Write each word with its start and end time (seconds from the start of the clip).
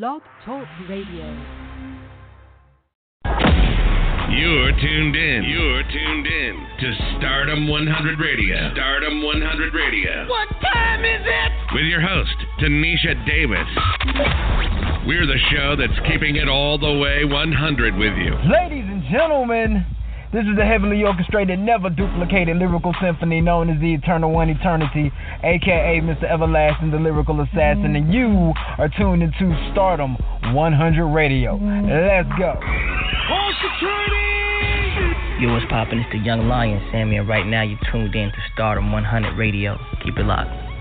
Blog 0.00 0.22
Talk 0.46 0.66
Radio. 0.88 1.36
You're 4.32 4.72
tuned 4.80 5.16
in. 5.16 5.44
You're 5.44 5.82
tuned 5.82 6.26
in 6.26 6.66
to 6.80 7.18
Stardom 7.18 7.68
100 7.68 8.18
Radio. 8.18 8.72
Stardom 8.72 9.22
100 9.22 9.74
Radio. 9.74 10.26
What 10.30 10.48
time 10.62 11.04
is 11.04 11.20
it? 11.20 11.74
With 11.74 11.84
your 11.84 12.00
host, 12.00 12.32
Tanisha 12.58 13.20
Davis. 13.26 13.68
We're 15.06 15.26
the 15.26 15.38
show 15.52 15.76
that's 15.76 16.08
keeping 16.10 16.36
it 16.36 16.48
all 16.48 16.78
the 16.78 16.96
way 16.96 17.26
100 17.26 17.94
with 17.94 18.16
you. 18.16 18.32
Ladies 18.50 18.86
and 18.88 19.02
gentlemen, 19.10 19.84
this 20.32 20.44
is 20.48 20.56
the 20.56 20.64
heavily 20.64 21.02
orchestrated, 21.04 21.58
never 21.58 21.90
duplicated 21.90 22.56
lyrical 22.56 22.94
symphony 23.00 23.40
known 23.40 23.68
as 23.68 23.78
the 23.80 23.92
Eternal 23.94 24.30
One 24.32 24.48
Eternity, 24.48 25.12
aka 25.44 26.00
Mr. 26.00 26.24
Everlasting, 26.24 26.90
the 26.90 26.98
lyrical 26.98 27.40
assassin, 27.40 27.94
and 27.96 28.12
you 28.12 28.52
are 28.78 28.88
tuned 28.88 29.22
into 29.22 29.52
Stardom 29.72 30.16
100 30.54 31.06
Radio. 31.06 31.54
Let's 31.56 32.28
go. 32.38 32.58
Hold 32.58 33.54
security! 33.60 35.42
Yo, 35.42 35.52
what's 35.52 35.66
poppin'? 35.66 35.98
It's 35.98 36.12
the 36.12 36.18
Young 36.18 36.48
Lion, 36.48 36.80
Sammy, 36.92 37.16
and 37.16 37.28
right 37.28 37.46
now 37.46 37.62
you're 37.62 37.78
tuned 37.90 38.14
in 38.14 38.30
to 38.30 38.38
Stardom 38.54 38.90
100 38.92 39.36
Radio. 39.36 39.76
Keep 40.04 40.18
it 40.18 40.24
locked. 40.24 40.71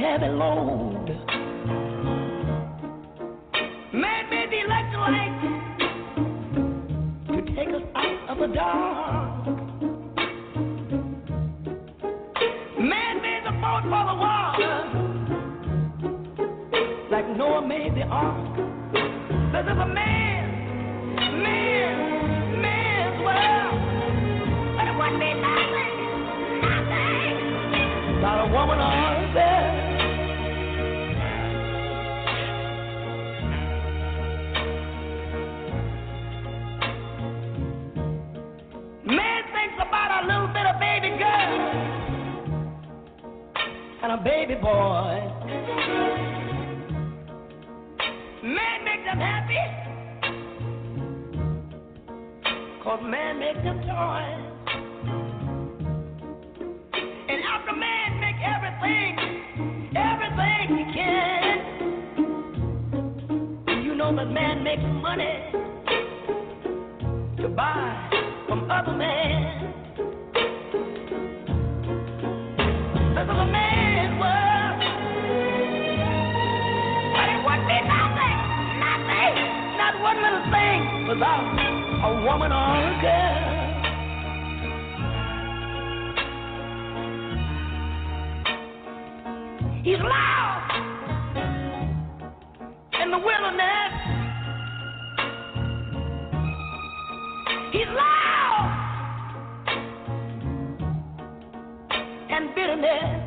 Heavy 0.00 0.28
load. 0.28 1.08
Man 3.92 4.30
made 4.30 4.50
the 4.50 4.60
electric 4.64 5.00
light 5.00 5.34
to 7.28 7.42
take 7.54 7.68
us 7.68 7.82
out 7.94 8.30
of 8.30 8.38
the 8.38 8.46
dark. 8.54 9.46
Man 12.78 13.14
made 13.20 13.42
the 13.44 13.52
boat 13.60 13.82
for 13.82 14.04
the 14.08 14.16
water 14.24 14.76
like 17.10 17.28
Noah 17.36 17.66
made 17.66 17.94
the 17.94 18.04
ark. 18.04 18.56
This 19.52 19.64
is 19.66 19.78
a 19.78 19.86
man, 19.86 20.19
Cause 52.90 53.04
man 53.04 53.38
make 53.38 53.54
them 53.62 53.78
toys. 53.86 54.42
And 57.28 57.40
after 57.54 57.72
man 57.72 58.18
make 58.18 58.34
everything, 58.42 59.16
everything 59.94 60.76
he 60.76 60.82
can, 60.98 61.58
you 63.84 63.94
know 63.94 64.10
that 64.16 64.28
man 64.32 64.64
makes 64.64 64.82
money 64.82 65.52
to 67.40 67.48
buy 67.50 68.10
from 68.48 68.68
other 68.68 68.92
men. 68.94 69.72
This 73.14 73.22
is 73.22 73.30
a 73.30 73.46
man's 73.54 74.18
world. 74.18 74.82
But 77.14 77.28
it 77.30 77.38
would 77.46 77.62
be 77.70 77.78
nothing, 77.86 78.38
nothing, 78.82 79.34
not 79.78 79.94
one 80.02 80.18
little 80.20 80.42
thing 80.50 81.06
without 81.06 81.54
a 81.56 81.59
woman 82.24 82.52
or 82.52 82.76
a 82.76 83.00
girl. 83.00 83.60
He's 89.82 89.98
lost 89.98 90.74
in 93.02 93.10
the 93.10 93.18
wilderness. 93.18 93.92
He's 97.72 97.88
lost 97.88 98.40
and 102.30 102.54
bitterness. 102.54 103.19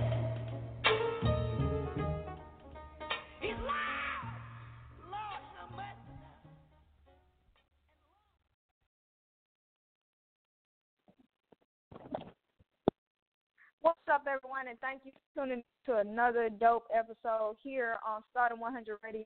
Thank 14.94 15.06
you 15.06 15.12
for 15.34 15.42
tuning 15.42 15.63
in 15.88 15.92
to 15.92 16.01
another 16.01 16.50
dope 16.50 16.86
episode 16.95 17.56
here 17.63 17.98
on 18.07 18.22
Stardom 18.30 18.60
100 18.60 19.00
Radio. 19.04 19.25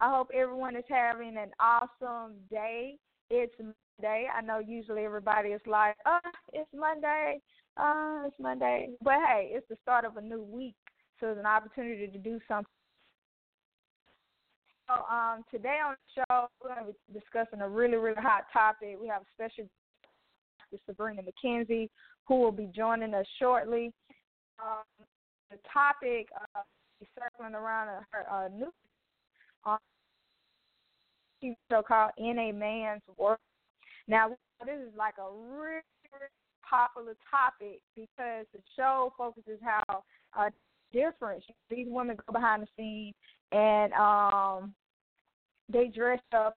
I 0.00 0.10
hope 0.10 0.28
everyone 0.34 0.74
is 0.74 0.82
having 0.88 1.36
an 1.36 1.50
awesome 1.60 2.32
day. 2.50 2.96
It's 3.30 3.54
Monday. 3.60 4.26
I 4.26 4.40
know 4.40 4.58
usually 4.58 5.04
everybody 5.04 5.50
is 5.50 5.60
like, 5.68 5.94
"Oh, 6.04 6.18
it's 6.52 6.68
Monday. 6.74 7.40
Uh, 7.76 8.24
it's 8.26 8.36
Monday," 8.40 8.90
but 9.02 9.14
hey, 9.24 9.52
it's 9.52 9.68
the 9.68 9.76
start 9.82 10.04
of 10.04 10.16
a 10.16 10.20
new 10.20 10.42
week, 10.42 10.74
so 11.20 11.28
it's 11.28 11.38
an 11.38 11.46
opportunity 11.46 12.08
to 12.08 12.18
do 12.18 12.40
something. 12.48 12.66
So, 14.88 14.94
um, 14.94 15.44
today 15.48 15.78
on 15.78 15.94
the 15.94 16.24
show, 16.28 16.48
we're 16.60 16.74
going 16.74 16.86
to 16.86 16.92
be 16.92 17.20
discussing 17.20 17.60
a 17.60 17.68
really, 17.68 17.98
really 17.98 18.20
hot 18.20 18.46
topic. 18.52 18.98
We 19.00 19.06
have 19.06 19.22
a 19.22 19.26
special 19.32 19.68
Pastor 20.58 20.82
Sabrina 20.86 21.22
McKenzie, 21.22 21.88
who 22.26 22.40
will 22.40 22.52
be 22.52 22.66
joining 22.74 23.14
us 23.14 23.26
shortly. 23.38 23.92
Um, 24.58 25.06
the 25.50 25.58
topic 25.72 26.28
uh, 26.34 26.60
circling 27.18 27.54
around 27.54 27.88
her 28.10 28.30
uh, 28.30 28.48
new 28.48 28.72
um, 29.64 29.78
show 31.70 31.82
called 31.82 32.12
In 32.18 32.38
a 32.38 32.52
Man's 32.52 33.02
World. 33.16 33.38
Now, 34.08 34.28
this 34.64 34.74
is 34.74 34.92
like 34.96 35.14
a 35.18 35.30
really, 35.30 35.82
really 36.12 36.30
popular 36.68 37.14
topic 37.30 37.80
because 37.94 38.46
the 38.52 38.60
show 38.76 39.12
focuses 39.16 39.58
how 39.62 40.02
uh, 40.38 40.50
different 40.92 41.42
these 41.68 41.86
women 41.88 42.16
go 42.26 42.32
behind 42.32 42.62
the 42.62 42.68
scenes 42.76 43.14
and 43.52 43.92
um, 43.94 44.74
they 45.70 45.88
dress 45.88 46.20
up 46.32 46.56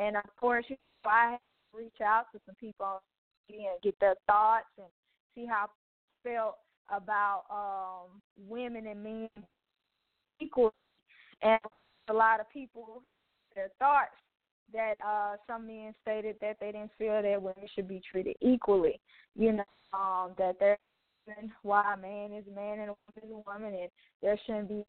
And 0.00 0.16
of 0.16 0.24
course, 0.40 0.64
I 1.04 1.36
reach 1.74 2.00
out 2.04 2.26
to 2.32 2.40
some 2.46 2.54
people 2.56 3.02
and 3.48 3.82
get 3.82 3.98
their 4.00 4.14
thoughts 4.26 4.66
and 4.78 4.86
see 5.34 5.46
how 5.46 5.68
they 6.24 6.32
felt 6.32 6.56
about 6.88 7.44
um, 7.50 8.20
women 8.48 8.86
and 8.86 9.02
men 9.02 9.28
equal. 10.40 10.72
And 11.42 11.60
a 12.08 12.12
lot 12.12 12.40
of 12.40 12.50
people, 12.50 13.02
their 13.54 13.70
thoughts 13.78 14.16
that 14.72 14.94
uh, 15.04 15.36
some 15.46 15.66
men 15.66 15.94
stated 16.02 16.36
that 16.40 16.56
they 16.60 16.72
didn't 16.72 16.92
feel 16.98 17.22
that 17.22 17.42
women 17.42 17.66
should 17.74 17.88
be 17.88 18.00
treated 18.10 18.36
equally. 18.40 19.00
You 19.36 19.52
know, 19.52 19.64
um, 19.92 20.32
that 20.38 20.56
they're 20.60 20.78
why 21.62 21.94
a 21.94 21.96
man 21.96 22.32
is 22.32 22.44
a 22.50 22.54
man 22.54 22.80
and 22.80 22.90
a 22.90 22.94
woman 22.94 23.22
is 23.24 23.30
a 23.30 23.50
woman, 23.50 23.80
and 23.80 23.90
there 24.22 24.38
shouldn't 24.46 24.68
be 24.68 24.84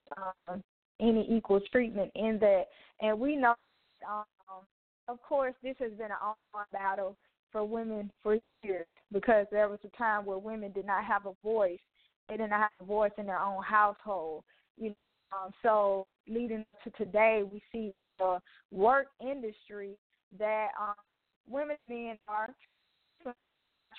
um, 0.47 0.63
any 0.99 1.27
equal 1.29 1.59
treatment 1.71 2.11
in 2.15 2.39
that. 2.39 2.63
And 3.01 3.19
we 3.19 3.35
know 3.35 3.55
um, 4.07 4.23
of 5.11 5.21
course, 5.21 5.53
this 5.61 5.75
has 5.79 5.91
been 5.91 6.11
an 6.11 6.17
ongoing 6.21 6.67
battle 6.71 7.17
for 7.51 7.65
women 7.65 8.09
for 8.23 8.37
years 8.63 8.85
because 9.11 9.45
there 9.51 9.67
was 9.67 9.79
a 9.83 9.97
time 9.97 10.25
where 10.25 10.37
women 10.37 10.71
did 10.71 10.85
not 10.85 11.03
have 11.03 11.25
a 11.25 11.33
voice. 11.43 11.79
They 12.29 12.37
did 12.37 12.49
not 12.49 12.61
have 12.61 12.69
a 12.79 12.85
voice 12.85 13.11
in 13.17 13.25
their 13.25 13.39
own 13.39 13.61
household. 13.61 14.43
You 14.77 14.89
know, 14.89 14.95
um, 15.33 15.51
so 15.61 16.07
leading 16.27 16.65
to 16.83 16.89
today, 16.91 17.43
we 17.49 17.61
see 17.71 17.93
the 18.19 18.39
work 18.71 19.07
industry 19.19 19.97
that 20.39 20.69
um, 20.79 20.95
women 21.49 21.75
and 21.89 21.97
men 22.05 22.17
are 22.27 22.49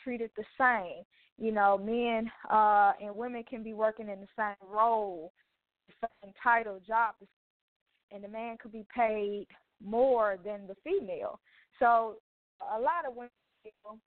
treated 0.02 0.30
the 0.36 0.44
same. 0.58 1.04
You 1.38 1.52
know, 1.52 1.76
men 1.78 2.30
uh, 2.50 2.92
and 3.02 3.14
women 3.14 3.44
can 3.48 3.62
be 3.62 3.74
working 3.74 4.08
in 4.08 4.20
the 4.20 4.26
same 4.36 4.68
role, 4.70 5.32
the 5.88 6.08
same 6.22 6.32
title, 6.42 6.80
job, 6.86 7.14
and 8.10 8.22
the 8.22 8.28
man 8.28 8.56
could 8.62 8.72
be 8.72 8.86
paid 8.94 9.46
more 9.84 10.38
than 10.44 10.66
the 10.66 10.76
female. 10.84 11.40
So 11.78 12.16
a 12.74 12.78
lot 12.78 13.06
of 13.06 13.14
women 13.14 13.30
feel 13.62 13.98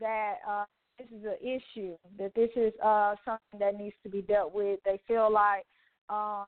that 0.00 0.36
uh, 0.48 0.64
this 0.98 1.08
is 1.08 1.24
an 1.24 1.36
issue, 1.40 1.96
that 2.18 2.34
this 2.34 2.50
is 2.56 2.72
uh, 2.82 3.14
something 3.24 3.58
that 3.58 3.76
needs 3.76 3.96
to 4.02 4.08
be 4.08 4.22
dealt 4.22 4.54
with. 4.54 4.80
They 4.84 5.00
feel 5.06 5.32
like, 5.32 5.64
uh, 6.08 6.44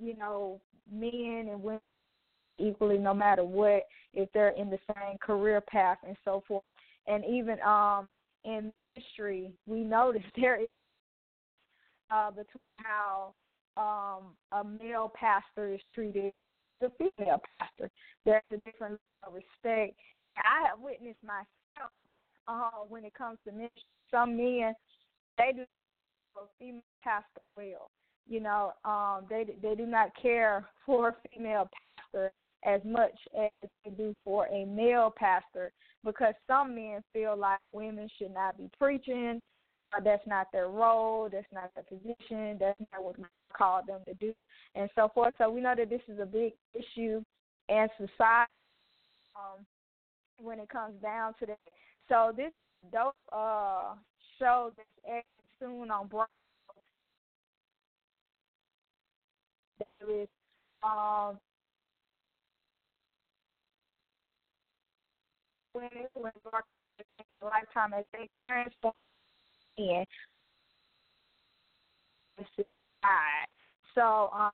you 0.00 0.16
know, 0.16 0.60
men 0.90 1.48
and 1.50 1.62
women 1.62 1.80
equally, 2.58 2.98
no 2.98 3.14
matter 3.14 3.44
what, 3.44 3.84
if 4.14 4.28
they're 4.32 4.50
in 4.50 4.70
the 4.70 4.78
same 4.94 5.18
career 5.18 5.60
path 5.60 5.98
and 6.06 6.16
so 6.24 6.42
forth. 6.46 6.64
And 7.06 7.24
even 7.24 7.60
um, 7.62 8.08
in 8.44 8.72
ministry, 8.94 9.52
we 9.66 9.80
notice 9.80 10.22
there 10.36 10.60
is 10.60 10.68
uh, 12.10 12.30
between 12.30 12.62
how 12.76 13.34
um, 13.76 14.34
a 14.52 14.64
male 14.64 15.12
pastor 15.14 15.74
is 15.74 15.80
treated 15.94 16.32
the 16.80 16.90
female 16.98 17.40
pastor. 17.58 17.90
There's 18.24 18.42
a 18.52 18.56
different 18.58 19.00
respect. 19.26 19.98
I 20.36 20.68
have 20.68 20.80
witnessed 20.80 21.22
myself 21.24 21.92
uh, 22.46 22.84
when 22.88 23.04
it 23.04 23.14
comes 23.14 23.38
to 23.46 23.52
ministry. 23.52 23.82
Some 24.10 24.36
men 24.36 24.74
they 25.36 25.52
do 25.54 25.64
female 26.58 26.82
pastor 27.02 27.40
well. 27.56 27.90
You 28.28 28.40
know, 28.40 28.72
um, 28.84 29.24
they 29.28 29.46
they 29.62 29.74
do 29.74 29.86
not 29.86 30.10
care 30.20 30.66
for 30.84 31.08
a 31.08 31.16
female 31.28 31.68
pastor 31.96 32.32
as 32.64 32.80
much 32.84 33.14
as 33.38 33.50
they 33.84 33.90
do 33.90 34.14
for 34.24 34.46
a 34.48 34.64
male 34.66 35.12
pastor 35.16 35.72
because 36.04 36.34
some 36.46 36.74
men 36.74 37.02
feel 37.12 37.36
like 37.36 37.60
women 37.72 38.08
should 38.18 38.34
not 38.34 38.58
be 38.58 38.68
preaching. 38.78 39.40
Or 39.94 40.02
that's 40.02 40.26
not 40.26 40.48
their 40.52 40.68
role. 40.68 41.28
That's 41.30 41.46
not 41.52 41.70
their 41.74 41.84
position. 41.84 42.58
That's 42.60 42.78
not 42.92 43.02
what 43.02 43.16
God 43.16 43.26
called 43.56 43.86
them 43.86 44.00
to 44.06 44.14
do 44.14 44.34
and 44.74 44.88
so 44.94 45.10
forth. 45.14 45.34
So 45.38 45.50
we 45.50 45.60
know 45.60 45.74
that 45.76 45.90
this 45.90 46.02
is 46.08 46.18
a 46.20 46.26
big 46.26 46.52
issue 46.74 47.22
in 47.68 47.88
society 47.96 48.50
um, 49.36 49.64
when 50.40 50.58
it 50.60 50.68
comes 50.68 50.94
down 51.02 51.34
to 51.40 51.46
that. 51.46 51.58
So 52.08 52.32
this 52.36 52.52
dope 52.92 53.14
uh, 53.32 53.94
show 54.38 54.72
that's 54.76 55.26
soon 55.60 55.90
on 55.90 56.06
Bravo. 56.06 56.28
There 60.00 60.22
is 60.22 60.28
um, 60.82 61.38
when 65.72 65.88
lifetime 67.42 67.94
as 67.94 68.04
they 68.12 68.28
transform 68.48 68.94
in 69.78 70.04
so 73.94 74.30
um, 74.32 74.50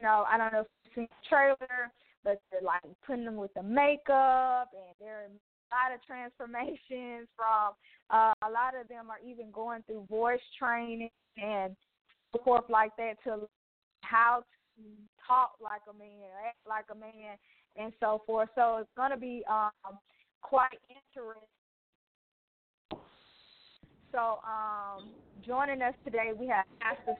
you 0.00 0.06
know, 0.06 0.24
I 0.30 0.38
don't 0.38 0.52
know 0.52 0.60
if 0.60 0.66
you've 0.84 0.94
seen 0.94 1.08
the 1.10 1.28
trailer, 1.28 1.90
but 2.24 2.40
they're 2.50 2.62
like 2.62 2.82
putting 3.06 3.24
them 3.24 3.36
with 3.36 3.52
the 3.54 3.62
makeup, 3.62 4.70
and 4.72 4.94
there 5.00 5.20
are 5.20 5.26
a 5.26 5.68
lot 5.70 5.94
of 5.94 6.02
transformations 6.06 7.28
from. 7.36 7.74
Uh, 8.10 8.32
a 8.46 8.50
lot 8.50 8.72
of 8.80 8.88
them 8.88 9.10
are 9.10 9.20
even 9.26 9.50
going 9.50 9.82
through 9.82 10.06
voice 10.08 10.40
training 10.58 11.10
and 11.36 11.76
forth 12.42 12.64
like 12.70 12.90
that 12.96 13.14
to 13.22 13.46
how 14.00 14.42
to 14.76 14.82
talk 15.26 15.52
like 15.62 15.82
a 15.90 15.98
man, 15.98 16.24
act 16.46 16.56
like 16.66 16.86
a 16.90 16.94
man, 16.94 17.36
and 17.76 17.92
so 18.00 18.22
forth. 18.26 18.48
So 18.54 18.78
it's 18.78 18.88
going 18.96 19.10
to 19.10 19.18
be 19.18 19.42
um, 19.50 19.98
quite 20.40 20.78
interesting. 20.88 21.57
So, 24.12 24.40
um, 24.46 25.10
joining 25.44 25.82
us 25.82 25.94
today, 26.04 26.32
we 26.38 26.46
have 26.48 26.64
Pastor 26.80 27.16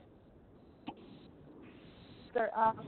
um, 2.56 2.78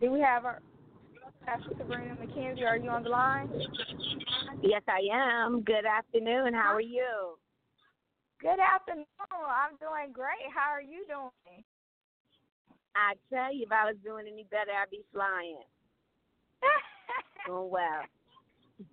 Do 0.00 0.10
we 0.10 0.20
have 0.20 0.44
our 0.44 0.60
Pastor 1.46 1.70
Sabrina 1.78 2.16
McKenzie? 2.16 2.66
Are 2.66 2.76
you 2.76 2.90
on 2.90 3.04
the 3.04 3.08
line? 3.08 3.48
Yes, 4.62 4.82
I 4.88 5.00
am. 5.12 5.62
Good 5.62 5.86
afternoon. 5.86 6.54
How 6.54 6.74
are 6.74 6.80
you? 6.80 7.36
Good 8.40 8.58
afternoon. 8.58 9.06
I'm 9.30 9.76
doing 9.78 10.12
great. 10.12 10.50
How 10.52 10.70
are 10.70 10.82
you 10.82 11.04
doing? 11.06 11.62
I 12.96 13.14
tell 13.32 13.54
you, 13.54 13.62
if 13.64 13.72
I 13.72 13.84
was 13.86 13.96
doing 14.04 14.26
any 14.30 14.44
better, 14.50 14.72
I'd 14.72 14.90
be 14.90 15.02
flying. 15.12 15.60
Doing 17.46 17.70
well. 17.70 18.02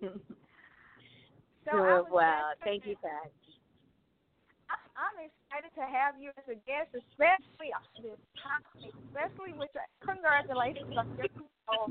so 0.00 1.70
doing 1.72 2.04
well. 2.10 2.52
Thank 2.64 2.86
you, 2.86 2.96
Pat. 3.02 3.30
I'm 5.00 5.16
excited 5.16 5.72
to 5.80 5.84
have 5.88 6.20
you 6.20 6.28
as 6.36 6.44
a 6.44 6.58
guest, 6.68 6.92
especially 6.92 7.72
on 7.72 7.88
this 8.04 8.20
topic, 8.36 8.92
especially 9.08 9.56
with 9.56 9.72
the 9.72 9.80
congratulations 10.04 10.92
on 10.92 11.08
your 11.16 11.32
show. 11.32 11.88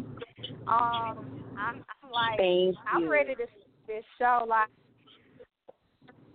Um, 0.70 1.26
I'm, 1.58 1.82
I'm 1.82 2.10
like, 2.14 2.38
Thank 2.38 2.78
I'm 2.86 3.04
you. 3.04 3.10
ready 3.10 3.34
to 3.34 3.46
see 3.50 3.72
this 3.88 4.06
show. 4.22 4.46
Like, 4.48 4.70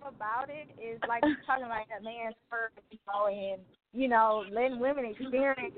about 0.05 0.51
it 0.51 0.69
is 0.77 1.01
like 1.09 1.23
talking 1.47 1.69
like 1.69 1.89
a 1.89 2.03
man's 2.03 2.37
first, 2.51 2.77
you 2.91 2.99
know, 3.09 3.27
and 3.27 3.61
you 3.93 4.09
know, 4.09 4.45
letting 4.53 4.79
women 4.79 5.07
experience 5.07 5.75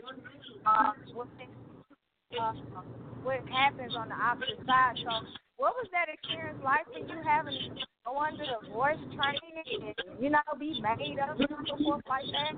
um, 0.67 0.95
what 1.15 1.29
uh, 2.35 2.52
what 3.23 3.40
happens 3.49 3.95
on 3.95 4.09
the 4.09 4.18
opposite 4.18 4.59
side. 4.66 4.99
So, 5.02 5.12
what 5.56 5.75
was 5.78 5.88
that 5.92 6.12
experience 6.12 6.59
like 6.62 6.85
for 6.90 7.00
you 7.00 7.18
having 7.25 7.54
go 8.04 8.18
under 8.18 8.45
the 8.45 8.61
voice 8.71 9.00
training 9.16 9.56
and, 9.56 10.23
you 10.23 10.30
know, 10.30 10.45
be 10.59 10.78
made 10.80 11.18
up 11.18 11.38
and 11.38 11.49
so 11.66 11.76
forth 11.83 12.04
like 12.09 12.26
that? 12.33 12.54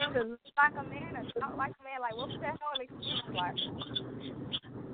To 0.00 0.24
look 0.24 0.40
like 0.56 0.72
a 0.80 0.86
man 0.88 1.12
or 1.12 1.24
talk 1.40 1.56
like 1.58 1.76
a 1.76 1.84
man, 1.84 2.00
like 2.00 2.16
what 2.16 2.28
was 2.32 2.40
that 2.40 2.56
whole 2.56 2.80
experience 2.80 3.36
like? 3.36 3.54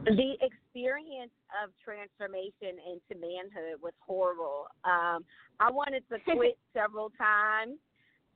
The 0.06 0.35
experience 0.42 1.35
of 1.62 1.71
transformation 1.83 2.78
into 2.83 3.14
manhood 3.14 3.78
was 3.83 3.95
horrible. 4.02 4.66
Um, 4.85 5.25
I 5.61 5.71
wanted 5.71 6.02
to 6.11 6.18
quit 6.26 6.59
several 6.75 7.11
times. 7.18 7.78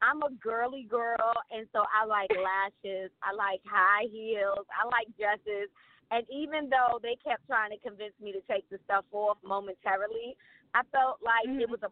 I'm 0.02 0.22
a 0.22 0.32
girly 0.40 0.86
girl, 0.88 1.32
and 1.50 1.68
so 1.72 1.84
I 1.92 2.06
like 2.06 2.30
lashes. 2.32 3.10
I 3.22 3.34
like 3.36 3.60
high 3.68 4.08
heels. 4.10 4.66
I 4.72 4.86
like 4.88 5.08
dresses. 5.16 5.68
And 6.10 6.26
even 6.32 6.68
though 6.70 6.98
they 6.98 7.16
kept 7.22 7.46
trying 7.46 7.70
to 7.70 7.78
convince 7.78 8.14
me 8.20 8.32
to 8.32 8.40
take 8.50 8.68
the 8.70 8.78
stuff 8.84 9.04
off 9.12 9.38
momentarily, 9.44 10.36
I 10.74 10.82
felt 10.90 11.20
like 11.22 11.46
mm-hmm. 11.46 11.60
it 11.60 11.70
was 11.70 11.80
a 11.82 11.90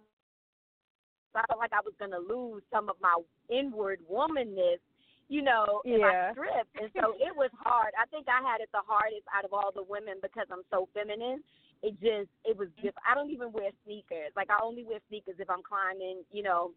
I 1.35 1.45
felt 1.47 1.61
like 1.61 1.73
I 1.73 1.85
was 1.85 1.95
going 1.99 2.11
to 2.11 2.19
lose 2.19 2.63
some 2.73 2.89
of 2.89 2.97
my 3.01 3.15
inward 3.49 4.01
womanness, 4.11 4.81
you 5.29 5.43
know, 5.43 5.83
if 5.85 6.01
Yeah. 6.01 6.31
I 6.31 6.33
stripped. 6.33 6.75
And 6.81 6.91
so 6.99 7.15
it 7.21 7.37
was 7.37 7.51
hard. 7.61 7.93
I 8.01 8.07
think 8.07 8.27
I 8.27 8.43
had 8.43 8.61
it 8.61 8.71
the 8.73 8.83
hardest 8.83 9.29
out 9.31 9.45
of 9.45 9.53
all 9.53 9.71
the 9.71 9.85
women 9.85 10.19
because 10.21 10.47
I'm 10.51 10.65
so 10.71 10.89
feminine. 10.95 11.45
It 11.83 11.95
just, 12.01 12.33
it 12.45 12.57
was 12.57 12.69
just, 12.83 12.97
I 13.07 13.15
don't 13.15 13.31
even 13.31 13.53
wear 13.53 13.71
sneakers. 13.85 14.33
Like, 14.35 14.51
I 14.51 14.59
only 14.65 14.83
wear 14.83 14.99
sneakers 15.09 15.37
if 15.39 15.49
I'm 15.49 15.63
climbing, 15.63 16.25
you 16.33 16.43
know, 16.43 16.73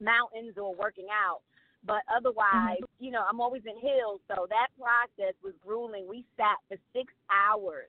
mountains 0.00 0.54
or 0.56 0.74
working 0.74 1.06
out. 1.12 1.40
But 1.86 2.02
otherwise, 2.14 2.80
you 2.98 3.10
know, 3.10 3.24
I'm 3.28 3.40
always 3.40 3.62
in 3.64 3.78
heels. 3.80 4.20
So 4.28 4.46
that 4.50 4.68
process 4.78 5.34
was 5.42 5.54
grueling. 5.64 6.06
We 6.08 6.26
sat 6.36 6.56
for 6.68 6.76
six 6.92 7.12
hours 7.32 7.88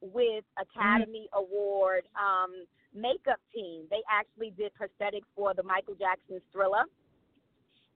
with 0.00 0.44
Academy 0.58 1.28
Award 1.32 2.04
um, 2.14 2.64
makeup 2.94 3.40
team. 3.52 3.84
They 3.90 4.02
actually 4.10 4.50
did 4.56 4.72
prosthetics 4.78 5.26
for 5.34 5.52
the 5.54 5.62
Michael 5.62 5.94
Jackson 5.94 6.40
Thriller. 6.52 6.84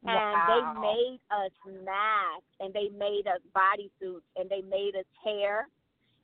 And 0.05 0.15
Wow. 0.15 0.47
they 0.49 0.81
made 0.81 1.21
us 1.31 1.53
masks 1.85 2.55
and 2.61 2.73
they 2.73 2.89
made 2.91 3.27
us 3.27 3.41
bodysuits 3.55 4.23
and 4.37 4.49
they 4.49 4.63
made 4.63 4.95
us 4.97 5.07
hair 5.25 5.69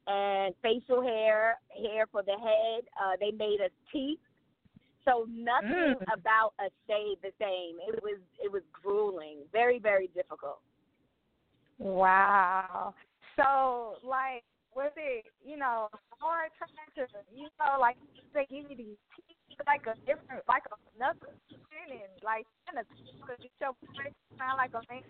and 0.07 0.55
facial 0.63 1.03
hair, 1.03 1.59
hair 1.83 2.07
for 2.11 2.23
the 2.23 2.39
head. 2.39 2.85
Uh, 3.01 3.17
they 3.19 3.33
made 3.33 3.61
us 3.61 3.71
teeth. 3.93 4.19
So 5.05 5.27
nothing 5.29 5.97
Mm. 6.01 6.13
about 6.13 6.55
us 6.59 6.73
stayed 6.85 7.19
the 7.23 7.33
same. 7.39 7.79
It 7.89 8.03
was 8.03 8.19
it 8.43 8.51
was 8.51 8.63
grueling, 8.73 9.45
very 9.53 9.79
very 9.79 10.09
difficult. 10.09 10.61
Wow. 11.79 12.95
So, 13.37 13.99
like, 14.07 14.45
was 14.75 14.93
it, 14.97 15.27
you 15.45 15.57
know, 15.57 15.89
hard 16.21 16.51
trying 16.57 16.93
to, 16.97 17.13
you 17.35 17.49
know, 17.59 17.81
like 17.81 17.97
they 18.33 18.47
give 18.47 18.71
you 18.71 18.77
these 18.77 18.99
teeth, 19.17 19.59
like 19.67 19.87
a 19.87 19.95
different, 20.07 20.43
like 20.49 20.63
another 20.97 21.35
and 21.75 22.13
like 22.23 22.47
kind 22.67 22.79
of 22.79 22.87
because 23.21 23.39
you 23.43 23.51
show 23.59 23.77
sound 24.39 24.57
like 24.57 24.73
a 24.75 24.83
man. 24.93 25.03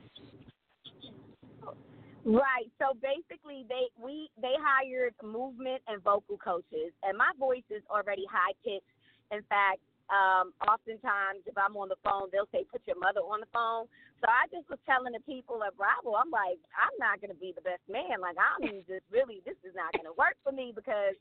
Right. 2.24 2.72
So 2.80 2.96
basically, 3.04 3.66
they 3.68 3.92
we 4.00 4.28
they 4.40 4.56
hired 4.56 5.14
movement 5.22 5.82
and 5.88 6.02
vocal 6.02 6.38
coaches, 6.38 6.96
and 7.04 7.18
my 7.18 7.30
voice 7.38 7.66
is 7.68 7.82
already 7.90 8.24
high 8.30 8.56
pitched. 8.64 8.93
In 9.32 9.42
fact, 9.48 9.80
um, 10.12 10.52
oftentimes 10.68 11.44
if 11.46 11.56
I'm 11.56 11.76
on 11.76 11.88
the 11.88 12.00
phone, 12.04 12.28
they'll 12.32 12.50
say, 12.52 12.64
"Put 12.68 12.84
your 12.86 12.98
mother 12.98 13.20
on 13.20 13.40
the 13.40 13.50
phone." 13.52 13.88
So 14.20 14.28
I 14.28 14.48
just 14.52 14.68
was 14.68 14.78
telling 14.84 15.12
the 15.12 15.24
people 15.24 15.64
at 15.64 15.76
Bravo, 15.76 16.16
I'm 16.16 16.30
like, 16.30 16.60
I'm 16.76 16.96
not 17.00 17.20
going 17.20 17.32
to 17.32 17.40
be 17.40 17.52
the 17.52 17.64
best 17.64 17.84
man. 17.88 18.20
Like 18.20 18.36
I'm 18.36 18.84
just 18.88 19.04
really, 19.10 19.40
this 19.44 19.56
is 19.64 19.74
not 19.74 19.92
going 19.92 20.08
to 20.08 20.16
work 20.16 20.36
for 20.44 20.52
me 20.52 20.72
because 20.74 21.16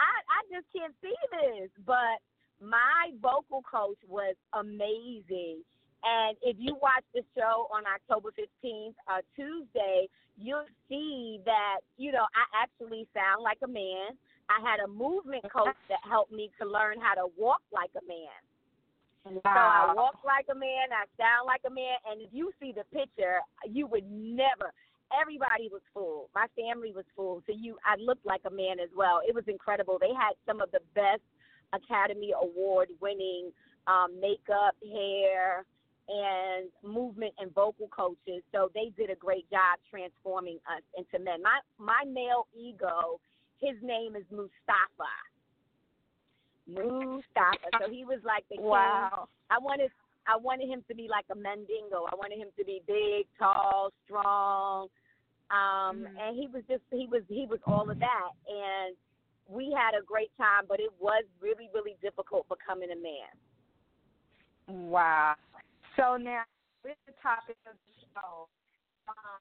I 0.00 0.12
I 0.28 0.40
just 0.48 0.68
can't 0.72 0.96
see 1.04 1.16
this. 1.32 1.68
But 1.84 2.24
my 2.60 3.12
vocal 3.20 3.62
coach 3.62 4.00
was 4.08 4.36
amazing. 4.52 5.60
And 6.04 6.36
if 6.44 6.56
you 6.60 6.76
watch 6.80 7.04
the 7.14 7.24
show 7.36 7.68
on 7.72 7.84
October 7.88 8.28
15th, 8.36 8.92
uh, 9.08 9.24
Tuesday, 9.34 10.08
you'll 10.36 10.68
see 10.88 11.40
that, 11.44 11.80
you 11.96 12.12
know, 12.12 12.28
I 12.36 12.62
actually 12.62 13.08
sound 13.14 13.42
like 13.42 13.58
a 13.64 13.68
man. 13.68 14.12
I 14.48 14.60
had 14.60 14.80
a 14.84 14.88
movement 14.88 15.44
coach 15.50 15.76
that 15.88 16.00
helped 16.08 16.32
me 16.32 16.50
to 16.60 16.68
learn 16.68 17.00
how 17.00 17.14
to 17.14 17.32
walk 17.38 17.62
like 17.72 17.90
a 17.96 18.04
man. 18.06 18.40
Wow. 19.24 19.40
So 19.44 19.50
I 19.50 19.94
walk 19.96 20.20
like 20.24 20.46
a 20.50 20.54
man, 20.54 20.92
I 20.92 21.08
sound 21.16 21.46
like 21.46 21.62
a 21.66 21.72
man, 21.72 21.96
and 22.10 22.20
if 22.20 22.28
you 22.32 22.52
see 22.60 22.72
the 22.72 22.84
picture, 22.92 23.40
you 23.64 23.86
would 23.86 24.04
never. 24.10 24.72
Everybody 25.18 25.68
was 25.72 25.80
full. 25.94 26.28
My 26.34 26.46
family 26.56 26.92
was 26.92 27.04
full. 27.16 27.42
So 27.46 27.54
you, 27.56 27.78
I 27.84 27.96
looked 27.96 28.26
like 28.26 28.42
a 28.46 28.50
man 28.50 28.80
as 28.80 28.90
well. 28.96 29.20
It 29.26 29.34
was 29.34 29.44
incredible. 29.48 29.98
They 29.98 30.12
had 30.12 30.32
some 30.46 30.60
of 30.60 30.70
the 30.72 30.80
best 30.94 31.22
Academy 31.72 32.32
Award 32.36 32.88
winning 33.00 33.50
um, 33.86 34.18
makeup, 34.20 34.74
hair, 34.92 35.64
and 36.08 36.68
movement 36.82 37.32
and 37.38 37.54
vocal 37.54 37.88
coaches. 37.88 38.42
So 38.52 38.70
they 38.74 38.92
did 38.96 39.10
a 39.10 39.14
great 39.14 39.48
job 39.50 39.78
transforming 39.90 40.58
us 40.68 40.82
into 40.96 41.22
men. 41.22 41.42
My 41.42 41.60
my 41.78 42.04
male 42.04 42.46
ego, 42.58 43.20
his 43.60 43.76
name 43.82 44.16
is 44.16 44.24
Mustafa. 44.30 45.12
Mustafa. 46.66 47.68
So 47.80 47.90
he 47.90 48.04
was 48.04 48.20
like 48.24 48.44
the 48.48 48.56
king. 48.56 48.64
Wow. 48.64 49.28
I 49.50 49.58
wanted 49.58 49.90
I 50.26 50.36
wanted 50.36 50.68
him 50.68 50.82
to 50.88 50.94
be 50.94 51.06
like 51.10 51.26
a 51.30 51.34
Mandingo. 51.34 52.06
I 52.10 52.14
wanted 52.16 52.38
him 52.38 52.48
to 52.58 52.64
be 52.64 52.80
big, 52.86 53.26
tall, 53.38 53.92
strong. 54.04 54.88
Um 55.50 56.08
Mm. 56.08 56.16
and 56.18 56.36
he 56.36 56.48
was 56.48 56.62
just 56.68 56.82
he 56.90 57.06
was 57.10 57.22
he 57.28 57.46
was 57.46 57.60
all 57.66 57.90
of 57.90 57.98
that 57.98 58.30
and 58.48 58.96
we 59.46 59.70
had 59.76 59.92
a 59.92 60.02
great 60.02 60.30
time 60.38 60.64
but 60.66 60.80
it 60.80 60.90
was 60.98 61.24
really 61.40 61.68
really 61.74 61.96
difficult 62.00 62.48
becoming 62.48 62.90
a 62.90 62.96
man. 62.96 63.30
Wow. 64.66 65.34
So 65.96 66.16
now, 66.16 66.42
with 66.82 66.96
the 67.06 67.12
topic 67.22 67.56
of 67.66 67.76
the 67.86 67.94
show, 68.00 68.48
um, 69.08 69.40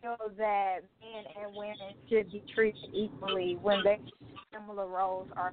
feel 0.00 0.16
that 0.38 0.80
men 1.00 1.24
and 1.42 1.56
women 1.56 1.94
should 2.08 2.30
be 2.30 2.42
treated 2.54 2.94
equally 2.94 3.58
when 3.60 3.82
they 3.84 3.98
similar 4.52 4.86
roles 4.86 5.28
are? 5.36 5.52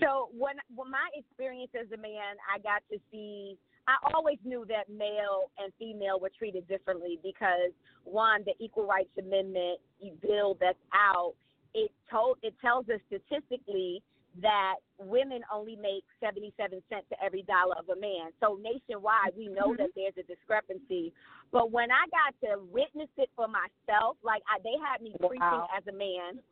So 0.00 0.28
when 0.36 0.56
when 0.74 0.90
my 0.90 1.08
experience 1.14 1.70
as 1.78 1.86
a 1.92 2.00
man, 2.00 2.36
I 2.52 2.58
got 2.58 2.82
to 2.90 2.98
see. 3.10 3.56
I 3.86 3.96
always 4.14 4.38
knew 4.44 4.64
that 4.68 4.88
male 4.88 5.50
and 5.58 5.70
female 5.78 6.18
were 6.18 6.30
treated 6.38 6.66
differently 6.66 7.18
because 7.22 7.70
one, 8.04 8.42
the 8.46 8.54
Equal 8.58 8.86
Rights 8.86 9.10
Amendment 9.18 9.78
bill 10.22 10.56
that's 10.58 10.78
out, 10.94 11.34
it 11.74 11.90
told 12.10 12.38
it 12.42 12.54
tells 12.62 12.88
us 12.88 13.00
statistically 13.08 14.02
that 14.42 14.76
women 14.98 15.42
only 15.52 15.76
make 15.76 16.02
77 16.18 16.82
cents 16.88 17.06
to 17.10 17.16
every 17.22 17.42
dollar 17.42 17.76
of 17.78 17.88
a 17.88 17.98
man. 18.00 18.34
So 18.40 18.58
nationwide, 18.60 19.36
we 19.36 19.46
know 19.46 19.70
mm-hmm. 19.70 19.82
that 19.82 19.90
there's 19.94 20.18
a 20.18 20.26
discrepancy. 20.26 21.12
But 21.52 21.70
when 21.70 21.90
I 21.90 22.06
got 22.10 22.34
to 22.48 22.62
witness 22.72 23.10
it 23.16 23.30
for 23.36 23.46
myself, 23.46 24.16
like 24.22 24.42
I, 24.50 24.58
they 24.64 24.74
had 24.82 25.02
me 25.02 25.14
preaching 25.20 25.66
as 25.70 25.86
a 25.86 25.94
man, 25.94 26.42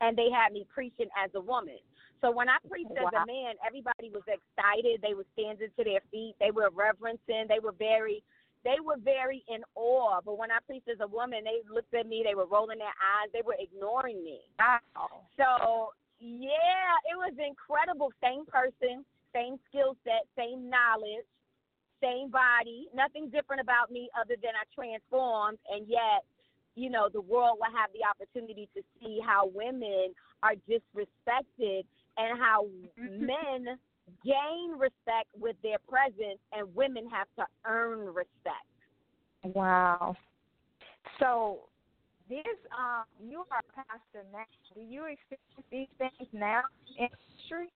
and 0.00 0.18
they 0.18 0.30
had 0.30 0.52
me 0.52 0.66
preaching 0.72 1.08
as 1.14 1.30
a 1.34 1.40
woman. 1.40 1.78
So 2.20 2.32
when 2.32 2.48
I 2.48 2.58
preached 2.68 2.90
as 2.98 3.06
a 3.14 3.26
man, 3.26 3.54
everybody 3.64 4.10
was 4.10 4.26
excited. 4.26 4.98
They 5.02 5.14
were 5.14 5.26
standing 5.38 5.70
to 5.70 5.84
their 5.84 6.02
feet. 6.10 6.34
They 6.40 6.50
were 6.50 6.70
reverencing. 6.74 7.46
They 7.46 7.62
were 7.62 7.74
very, 7.78 8.24
they 8.64 8.82
were 8.82 8.98
very 8.98 9.44
in 9.46 9.62
awe. 9.76 10.18
But 10.24 10.36
when 10.36 10.50
I 10.50 10.58
preached 10.66 10.88
as 10.90 10.98
a 10.98 11.06
woman, 11.06 11.46
they 11.46 11.62
looked 11.72 11.94
at 11.94 12.08
me. 12.08 12.26
They 12.26 12.34
were 12.34 12.46
rolling 12.46 12.78
their 12.78 12.98
eyes. 12.98 13.30
They 13.32 13.42
were 13.46 13.54
ignoring 13.54 14.24
me. 14.24 14.40
Wow. 14.58 15.22
So 15.38 15.94
yeah, 16.20 16.94
it 17.10 17.16
was 17.16 17.34
incredible. 17.38 18.12
Same 18.22 18.44
person, 18.46 19.04
same 19.34 19.56
skill 19.68 19.96
set, 20.04 20.26
same 20.36 20.68
knowledge, 20.68 21.26
same 22.02 22.30
body. 22.30 22.88
Nothing 22.94 23.30
different 23.30 23.60
about 23.60 23.90
me 23.90 24.08
other 24.18 24.34
than 24.40 24.52
I 24.54 24.64
transformed, 24.74 25.58
and 25.70 25.86
yet, 25.88 26.24
you 26.74 26.90
know, 26.90 27.08
the 27.12 27.20
world 27.20 27.58
will 27.60 27.74
have 27.74 27.90
the 27.92 28.06
opportunity 28.06 28.68
to 28.74 28.82
see 29.00 29.20
how 29.24 29.50
women 29.52 30.14
are 30.42 30.54
disrespected 30.68 31.84
and 32.16 32.38
how 32.38 32.66
mm-hmm. 32.98 33.26
men 33.26 33.78
gain 34.24 34.72
respect 34.78 35.28
with 35.38 35.56
their 35.62 35.78
presence, 35.88 36.40
and 36.52 36.74
women 36.74 37.08
have 37.10 37.26
to 37.36 37.44
earn 37.64 38.06
respect. 38.06 38.66
Wow. 39.42 40.16
So, 41.20 41.68
this 42.28 42.58
um, 42.76 43.04
you 43.18 43.44
are 43.50 43.60
a 43.64 43.72
pastor 43.72 44.24
now. 44.32 44.44
Do 44.74 44.80
you 44.84 45.08
experience 45.08 45.64
these 45.72 45.92
things 45.96 46.28
now 46.32 46.62
in 46.98 47.08
ministry? 47.08 47.72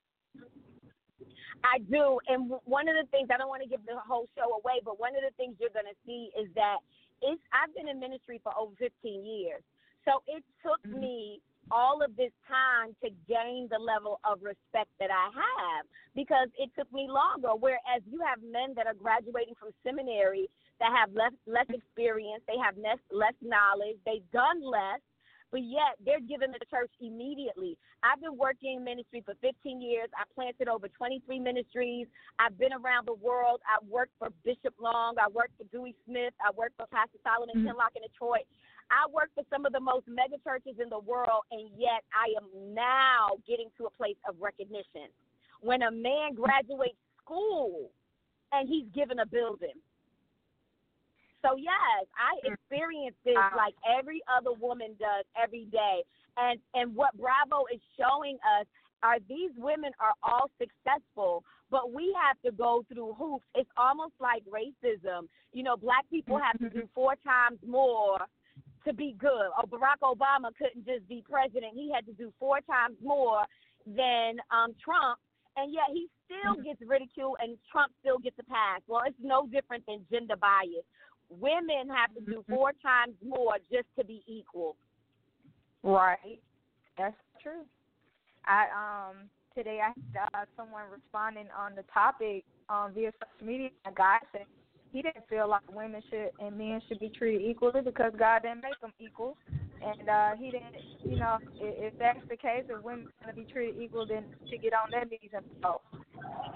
I 1.63 1.79
do, 1.79 2.19
and 2.27 2.51
one 2.67 2.89
of 2.89 2.99
the 2.99 3.07
things 3.11 3.31
I 3.31 3.39
don't 3.39 3.49
want 3.49 3.63
to 3.63 3.69
give 3.69 3.87
the 3.87 3.95
whole 4.03 4.27
show 4.35 4.59
away, 4.59 4.83
but 4.85 4.99
one 4.99 5.15
of 5.15 5.23
the 5.23 5.31
things 5.39 5.55
you're 5.63 5.73
going 5.73 5.87
to 5.87 5.99
see 6.05 6.35
is 6.35 6.51
that 6.59 6.83
it's 7.23 7.41
I've 7.55 7.71
been 7.75 7.87
in 7.87 8.01
ministry 8.03 8.41
for 8.43 8.53
over 8.59 8.75
15 8.79 8.91
years, 9.25 9.63
so 10.05 10.23
it 10.27 10.43
took 10.61 10.83
me 10.85 11.41
all 11.71 12.03
of 12.03 12.17
this 12.17 12.33
time 12.49 12.95
to 13.03 13.11
gain 13.29 13.69
the 13.71 13.79
level 13.79 14.21
of 14.25 14.43
respect 14.43 14.91
that 15.01 15.11
I 15.11 15.31
have 15.33 15.87
because 16.15 16.49
it 16.59 16.71
took 16.77 16.91
me 16.93 17.09
longer. 17.09 17.55
Whereas 17.59 18.03
you 18.11 18.21
have 18.27 18.39
men 18.43 18.75
that 18.77 18.87
are 18.87 18.95
graduating 18.95 19.55
from 19.59 19.71
seminary 19.85 20.49
that 20.81 20.91
have 20.93 21.15
less 21.15 21.33
less 21.47 21.69
experience, 21.71 22.43
they 22.47 22.59
have 22.59 22.77
less 22.77 23.01
less 23.11 23.35
knowledge, 23.41 23.97
they've 24.05 24.29
done 24.33 24.61
less, 24.61 25.01
but 25.51 25.63
yet 25.63 26.01
they're 26.05 26.21
given 26.21 26.51
the 26.51 26.65
church 26.67 26.91
immediately. 27.01 27.77
I've 28.03 28.21
been 28.21 28.37
working 28.37 28.77
in 28.77 28.85
ministry 28.85 29.23
for 29.25 29.35
15 29.41 29.81
years. 29.81 30.09
I 30.19 30.25
planted 30.35 30.67
over 30.67 30.89
23 30.89 31.39
ministries. 31.39 32.09
I've 32.41 32.59
been 32.59 32.73
around 32.73 33.07
the 33.07 33.15
world. 33.15 33.61
I've 33.63 33.87
worked 33.87 34.13
for 34.19 34.31
Bishop 34.45 34.75
Long. 34.81 35.15
I 35.23 35.29
worked 35.29 35.55
for 35.57 35.65
Dewey 35.71 35.95
Smith. 36.05 36.35
I 36.43 36.51
worked 36.57 36.77
for 36.77 36.87
Pastor 36.91 37.19
Solomon 37.23 37.63
Mhm. 37.63 37.71
Kinloch 37.71 37.95
in 37.95 38.03
Detroit. 38.03 38.47
I 38.93 39.09
work 39.11 39.31
for 39.35 39.43
some 39.49 39.65
of 39.65 39.73
the 39.73 39.81
most 39.81 40.05
mega 40.07 40.37
churches 40.45 40.77
in 40.81 40.91
the 40.91 40.99
world, 41.01 41.49
and 41.51 41.71
yet 41.79 42.05
I 42.13 42.29
am 42.37 42.75
now 42.75 43.41
getting 43.49 43.71
to 43.79 43.87
a 43.87 43.91
place 43.91 44.21
of 44.29 44.37
recognition. 44.39 45.09
When 45.61 45.81
a 45.83 45.91
man 45.91 46.35
graduates 46.35 47.01
school 47.25 47.91
and 48.53 48.69
he's 48.69 48.85
given 48.95 49.21
a 49.21 49.27
building. 49.27 49.81
So 51.41 51.57
yes, 51.57 52.07
I 52.15 52.47
mm. 52.47 52.53
experience 52.53 53.17
this 53.25 53.35
Wow. 53.35 53.53
like 53.57 53.75
every 53.99 54.21
other 54.29 54.53
woman 54.53 54.95
does 54.99 55.25
every 55.43 55.65
day. 55.67 56.05
And 56.37 56.61
and 56.75 56.95
what 56.95 57.17
Bravo 57.17 57.65
is 57.73 57.81
showing 57.99 58.39
us 58.61 58.67
are 59.03 59.19
these 59.29 59.51
women 59.57 59.93
are 59.99 60.15
all 60.23 60.51
successful, 60.61 61.45
but 61.71 61.93
we 61.93 62.15
have 62.21 62.41
to 62.45 62.53
go 62.53 62.85
through 62.93 63.15
hoops. 63.15 63.45
It's 63.55 63.71
almost 63.77 64.13
like 64.21 64.45
racism. 64.45 65.29
You 65.53 65.65
know, 65.65 65.77
black 65.77 66.09
people 66.11 66.39
have 66.39 66.59
to 66.59 66.67
mm-hmm. 66.67 66.81
do 66.81 66.89
four 66.95 67.17
times 67.25 67.59
more 67.67 68.19
to 68.85 68.93
be 68.93 69.15
good. 69.19 69.51
Oh, 69.57 69.67
Barack 69.67 70.03
Obama 70.03 70.51
couldn't 70.57 70.87
just 70.87 71.09
be 71.09 71.25
president; 71.29 71.75
he 71.75 71.91
had 71.95 72.07
to 72.07 72.13
do 72.13 72.33
four 72.39 72.61
times 72.61 72.97
more 73.03 73.45
than 73.87 74.37
um, 74.51 74.75
Trump, 74.83 75.19
and 75.57 75.73
yet 75.73 75.85
he 75.93 76.09
still 76.25 76.63
gets 76.63 76.81
ridiculed, 76.87 77.37
and 77.41 77.57
Trump 77.71 77.93
still 78.01 78.19
gets 78.19 78.37
a 78.39 78.45
pass. 78.45 78.81
Well, 78.87 79.03
it's 79.07 79.17
no 79.23 79.47
different 79.47 79.85
than 79.87 80.05
gender 80.11 80.37
bias. 80.37 80.85
Women 81.29 81.89
have 81.89 82.15
to 82.15 82.21
do 82.21 82.45
four 82.49 82.73
times 82.83 83.15
more 83.25 83.57
just 83.71 83.89
to 83.99 84.05
be 84.05 84.23
equal. 84.27 84.77
Right. 85.83 86.41
That's 86.99 87.17
true. 87.43 87.65
I 88.47 88.67
um 88.75 89.29
today 89.57 89.81
I 89.83 89.89
had 89.89 90.29
uh, 90.35 90.45
someone 90.57 90.85
responding 90.91 91.47
on 91.57 91.75
the 91.75 91.85
topic 91.93 92.45
um 92.69 92.93
via 92.95 93.13
social 93.13 93.47
media. 93.47 93.71
A 93.87 93.93
guy 93.93 94.19
said 94.33 94.47
he 94.93 95.03
didn't 95.03 95.27
feel 95.29 95.49
like 95.49 95.63
women 95.75 96.03
should 96.11 96.31
and 96.39 96.57
men 96.57 96.81
should 96.87 97.01
be 97.01 97.09
treated 97.09 97.43
equally 97.43 97.81
because 97.81 98.13
God 98.19 98.43
didn't 98.43 98.63
make 98.63 98.79
them 98.81 98.93
equal, 99.01 99.37
and 99.83 100.09
uh 100.09 100.31
he 100.39 100.51
didn't. 100.51 100.77
You 101.05 101.19
know, 101.19 101.39
if, 101.57 101.93
if 101.93 101.99
that's 101.99 102.21
the 102.29 102.37
case, 102.37 102.65
if 102.69 102.83
women 102.85 103.09
are 103.21 103.33
going 103.33 103.37
to 103.37 103.49
be 103.49 103.53
treated 103.53 103.83
equal, 103.83 104.07
then 104.07 104.25
to 104.51 104.59
get 104.59 104.73
on 104.73 104.91
their 104.91 105.05
knees 105.05 105.33
and 105.35 105.45
pray. 105.61 105.71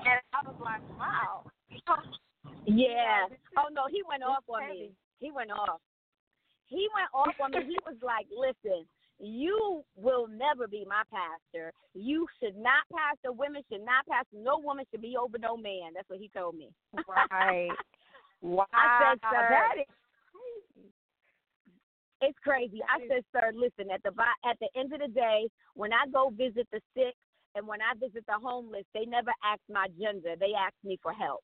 And 0.06 0.20
I 0.32 0.46
was 0.46 0.54
like, 0.62 0.82
wow. 0.98 1.44
Yeah. 2.66 3.26
Oh 3.56 3.70
no, 3.72 3.82
he 3.90 4.02
went 4.08 4.22
off 4.22 4.44
on 4.48 4.68
me. 4.68 4.90
He 5.20 5.30
went 5.30 5.50
off. 5.50 5.80
He 6.66 6.88
went 6.92 7.08
off 7.14 7.34
on 7.42 7.52
me. 7.52 7.64
He 7.64 7.78
was 7.86 7.96
like, 8.02 8.26
"Listen, 8.36 8.84
you 9.20 9.84
will 9.94 10.26
never 10.26 10.66
be 10.66 10.84
my 10.88 11.02
pastor. 11.10 11.72
You 11.94 12.26
should 12.40 12.56
not 12.56 12.82
pastor. 12.92 13.32
Women 13.32 13.62
should 13.70 13.84
not 13.84 14.04
pastor. 14.06 14.36
No 14.36 14.58
woman 14.58 14.84
should 14.90 15.00
be 15.00 15.16
over 15.16 15.38
no 15.38 15.56
man." 15.56 15.94
That's 15.94 16.10
what 16.10 16.18
he 16.18 16.28
told 16.28 16.56
me. 16.56 16.70
Right. 17.30 17.70
wow. 18.40 18.66
I 18.72 19.14
said, 19.14 19.18
"Sir, 19.30 19.46
that 19.50 19.74
is 19.78 19.86
it's 22.22 22.38
crazy." 22.42 22.80
I 22.88 23.06
said, 23.08 23.24
"Sir, 23.32 23.52
listen. 23.54 23.90
At 23.90 24.02
the 24.02 24.12
at 24.44 24.58
the 24.60 24.68
end 24.78 24.92
of 24.92 25.00
the 25.00 25.08
day, 25.08 25.48
when 25.74 25.92
I 25.92 26.06
go 26.12 26.30
visit 26.30 26.66
the 26.72 26.80
sick 26.94 27.14
and 27.54 27.66
when 27.66 27.80
I 27.80 27.94
visit 27.98 28.24
the 28.26 28.38
homeless, 28.42 28.84
they 28.94 29.04
never 29.04 29.32
ask 29.44 29.60
my 29.68 29.86
gender. 30.00 30.34
They 30.38 30.52
ask 30.54 30.74
me 30.84 30.98
for 31.02 31.12
help." 31.12 31.42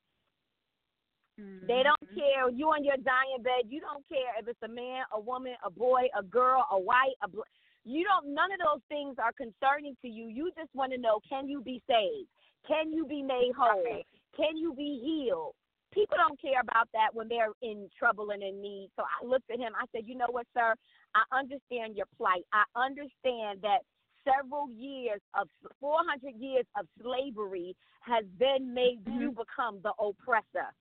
They 1.39 1.83
don't 1.83 1.97
mm-hmm. 2.05 2.19
care. 2.19 2.51
You 2.51 2.69
on 2.69 2.85
your 2.85 2.99
dying 2.99 3.43
bed. 3.43 3.65
You 3.69 3.81
don't 3.81 4.07
care 4.09 4.37
if 4.39 4.47
it's 4.49 4.63
a 4.63 4.69
man, 4.69 5.05
a 5.13 5.21
woman, 5.21 5.55
a 5.65 5.71
boy, 5.71 6.03
a 6.19 6.23
girl, 6.23 6.67
a 6.71 6.79
white, 6.79 7.17
a 7.23 7.29
bl- 7.29 7.49
you 7.85 8.05
don't. 8.05 8.35
None 8.35 8.53
of 8.53 8.61
those 8.61 8.83
things 8.89 9.17
are 9.19 9.33
concerning 9.33 9.97
to 10.03 10.09
you. 10.09 10.29
You 10.29 10.51
just 10.57 10.69
want 10.75 10.93
to 10.93 10.99
know: 10.99 11.21
Can 11.29 11.49
you 11.49 11.63
be 11.63 11.83
saved? 11.89 12.29
Can 12.69 12.93
you 12.93 13.07
be 13.07 13.23
made 13.23 13.53
whole? 13.57 14.03
Can 14.37 14.57
you 14.57 14.75
be 14.75 15.01
healed? 15.03 15.55
People 15.93 16.17
don't 16.17 16.41
care 16.41 16.61
about 16.61 16.89
that 16.93 17.15
when 17.15 17.29
they're 17.29 17.53
in 17.61 17.89
trouble 17.99 18.31
and 18.31 18.43
in 18.43 18.61
need. 18.61 18.91
So 18.97 19.03
I 19.03 19.25
looked 19.27 19.51
at 19.51 19.59
him. 19.59 19.73
I 19.77 19.85
said, 19.93 20.09
"You 20.09 20.17
know 20.17 20.31
what, 20.31 20.47
sir? 20.55 20.75
I 21.15 21.23
understand 21.37 21.97
your 21.97 22.07
plight. 22.17 22.45
I 22.53 22.65
understand 22.75 23.63
that." 23.63 23.81
Several 24.25 24.71
years 24.71 25.21
of 25.35 25.49
400 25.81 26.37
years 26.37 26.65
of 26.79 26.87
slavery 27.03 27.75
has 28.03 28.25
then 28.39 28.73
made 28.73 29.01
you 29.05 29.33
become 29.33 29.81
the 29.83 29.93
oppressor. 29.99 30.73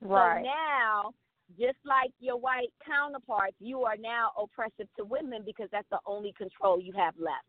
right. 0.00 0.42
So 0.42 0.48
now, 0.48 1.14
just 1.58 1.78
like 1.84 2.10
your 2.20 2.36
white 2.36 2.72
counterparts, 2.84 3.56
you 3.58 3.84
are 3.84 3.96
now 3.98 4.32
oppressive 4.40 4.88
to 4.96 5.04
women 5.04 5.42
because 5.44 5.68
that's 5.70 5.88
the 5.90 5.98
only 6.06 6.32
control 6.38 6.80
you 6.80 6.92
have 6.94 7.14
left. 7.18 7.44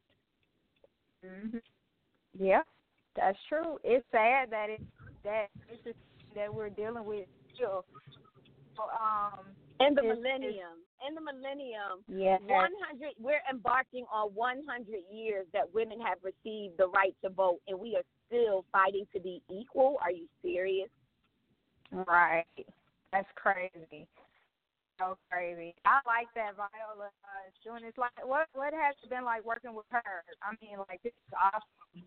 Mm-hmm. 1.26 1.58
Yeah, 2.38 2.62
that's 3.16 3.38
true. 3.48 3.80
It's 3.84 4.06
sad 4.12 4.50
that 4.52 4.70
it 4.70 4.82
that 5.24 5.48
this 5.70 5.80
is 5.86 5.96
that 6.40 6.54
we're 6.54 6.70
dealing 6.72 7.04
with 7.04 7.28
still. 7.54 7.84
Um, 8.80 9.56
In 9.82 9.94
the 9.96 10.04
It's- 10.04 10.16
millennium, 10.18 10.84
in 11.08 11.16
the 11.16 11.22
millennium, 11.22 12.04
yeah, 12.08 12.38
100, 12.40 13.14
we're 13.18 13.42
embarking 13.50 14.06
on 14.12 14.34
100 14.36 15.04
years 15.10 15.48
that 15.52 15.72
women 15.74 16.00
have 16.02 16.22
received 16.24 16.76
the 16.78 16.88
right 16.90 17.16
to 17.22 17.30
vote, 17.30 17.62
and 17.68 17.80
we 17.80 17.96
are 17.96 18.04
still 18.28 18.64
fighting 18.74 19.06
to 19.14 19.20
be 19.22 19.42
equal. 19.50 19.98
Are 20.02 20.12
you 20.12 20.28
serious? 20.42 20.90
right. 21.92 22.46
That's 23.12 23.32
crazy. 23.36 24.08
So 25.00 25.18
crazy. 25.32 25.74
I 25.86 26.02
like 26.06 26.32
that 26.36 26.56
Viola 26.56 27.08
uh, 27.08 27.48
is 27.48 27.54
doing 27.64 27.84
this. 27.84 27.98
Like, 27.98 28.12
what 28.26 28.48
what 28.54 28.74
has 28.74 28.96
it 29.02 29.10
been 29.10 29.24
like 29.24 29.44
working 29.46 29.74
with 29.74 29.88
her? 29.92 30.24
I 30.44 30.52
mean, 30.62 30.78
like 30.90 31.02
this 31.04 31.14
is 31.14 31.34
awesome. 31.34 32.04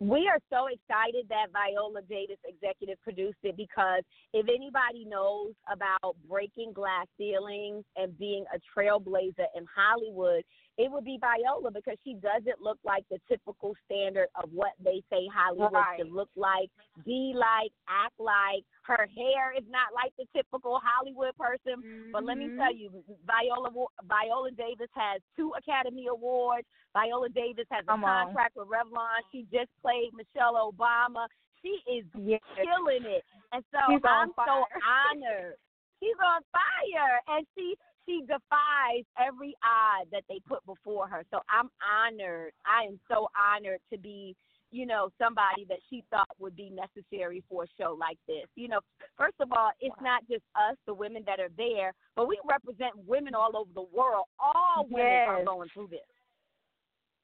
We 0.00 0.30
are 0.32 0.38
so 0.48 0.68
excited 0.68 1.26
that 1.28 1.52
Viola 1.52 2.00
Davis 2.08 2.38
executive 2.48 2.98
produced 3.02 3.36
it 3.42 3.54
because 3.54 4.02
if 4.32 4.46
anybody 4.48 5.04
knows 5.04 5.52
about 5.70 6.16
breaking 6.26 6.72
glass 6.72 7.06
ceilings 7.18 7.84
and 7.96 8.18
being 8.18 8.46
a 8.54 8.58
trailblazer 8.72 9.44
in 9.54 9.66
Hollywood, 9.76 10.42
it 10.80 10.90
would 10.90 11.04
be 11.04 11.18
Viola 11.20 11.70
because 11.70 11.98
she 12.02 12.14
doesn't 12.14 12.58
look 12.58 12.78
like 12.84 13.04
the 13.10 13.20
typical 13.28 13.76
standard 13.84 14.28
of 14.34 14.48
what 14.50 14.72
they 14.82 15.02
say 15.12 15.28
Hollywood 15.28 15.72
Right. 15.74 15.98
should 15.98 16.10
look 16.10 16.30
like, 16.36 16.70
be 17.04 17.34
like, 17.36 17.70
act 17.86 18.18
like. 18.18 18.64
Her 18.82 19.06
hair 19.14 19.52
is 19.52 19.64
not 19.68 19.92
like 19.94 20.16
the 20.16 20.24
typical 20.34 20.80
Hollywood 20.82 21.36
person. 21.36 21.84
But 22.12 22.24
let 22.24 22.38
me 22.38 22.48
Mhm. 22.48 22.56
tell 22.56 22.72
you, 22.74 23.04
Viola 23.26 23.70
Viola 24.04 24.50
Davis 24.52 24.90
has 24.94 25.20
two 25.36 25.52
Academy 25.52 26.06
Awards. 26.06 26.66
Viola 26.94 27.28
Davis 27.28 27.68
has 27.70 27.84
a 27.84 27.92
Come 27.92 28.04
on. 28.04 28.24
contract 28.26 28.56
with 28.56 28.68
Revlon. 28.68 29.20
She 29.30 29.42
just 29.52 29.70
played 29.82 30.14
Michelle 30.14 30.54
Obama. 30.72 31.28
She 31.60 31.82
is 31.86 32.06
Yes. 32.14 32.40
killing 32.56 33.04
it, 33.04 33.24
and 33.52 33.62
so 33.70 33.78
She's 33.92 34.00
I'm 34.02 34.32
so 34.34 34.64
honored. 34.82 35.56
She's 36.00 36.16
on 36.24 36.42
fire, 36.50 37.20
and 37.28 37.46
she 37.54 37.76
she 38.10 38.22
defies 38.22 39.06
every 39.18 39.54
odd 39.62 40.06
that 40.10 40.24
they 40.28 40.40
put 40.48 40.64
before 40.66 41.06
her. 41.08 41.24
So 41.30 41.40
I'm 41.48 41.70
honored. 41.78 42.52
I 42.66 42.86
am 42.86 42.98
so 43.08 43.28
honored 43.38 43.80
to 43.92 43.98
be, 43.98 44.34
you 44.70 44.86
know, 44.86 45.10
somebody 45.18 45.64
that 45.68 45.78
she 45.88 46.02
thought 46.10 46.28
would 46.38 46.56
be 46.56 46.70
necessary 46.70 47.42
for 47.48 47.64
a 47.64 47.66
show 47.78 47.96
like 47.98 48.18
this. 48.26 48.46
You 48.56 48.68
know, 48.68 48.80
first 49.16 49.36
of 49.40 49.52
all, 49.52 49.70
it's 49.80 50.00
not 50.02 50.22
just 50.28 50.42
us, 50.54 50.76
the 50.86 50.94
women 50.94 51.22
that 51.26 51.38
are 51.38 51.54
there, 51.56 51.92
but 52.16 52.26
we 52.26 52.38
represent 52.48 52.92
women 53.06 53.34
all 53.34 53.56
over 53.56 53.70
the 53.74 53.86
world. 53.96 54.26
All 54.38 54.86
women 54.90 55.28
are 55.28 55.44
going 55.44 55.68
through 55.72 55.88
this. 55.90 56.10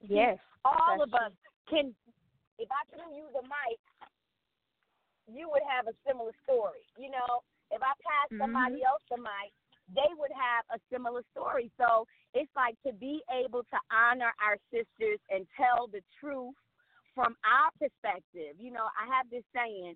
Yes. 0.01 0.39
All 0.65 1.03
of 1.03 1.13
us 1.15 1.33
can. 1.69 1.95
If 2.59 2.69
I 2.73 2.89
could 2.89 3.05
you 3.13 3.29
the 3.37 3.45
mic, 3.45 3.77
you 5.29 5.51
would 5.53 5.61
have 5.69 5.87
a 5.87 5.95
similar 6.09 6.33
story. 6.41 6.81
You 6.97 7.13
know, 7.13 7.45
if 7.69 7.83
I 7.85 7.93
passed 8.01 8.33
somebody 8.33 8.81
mm-hmm. 8.81 8.89
else 8.89 9.05
the 9.13 9.21
mic, 9.21 9.53
they 9.95 10.11
would 10.19 10.33
have 10.35 10.65
a 10.75 10.83
similar 10.93 11.23
story. 11.31 11.71
So 11.79 12.07
it's 12.35 12.51
like 12.57 12.75
to 12.87 12.93
be 12.93 13.23
able 13.31 13.63
to 13.63 13.79
honor 13.91 14.33
our 14.43 14.57
sisters 14.71 15.21
and 15.31 15.47
tell 15.57 15.87
the 15.87 16.03
truth 16.21 16.55
from 17.15 17.37
our 17.47 17.71
perspective. 17.79 18.57
You 18.59 18.73
know, 18.73 18.87
I 18.99 19.07
have 19.15 19.31
this 19.31 19.45
saying: 19.55 19.95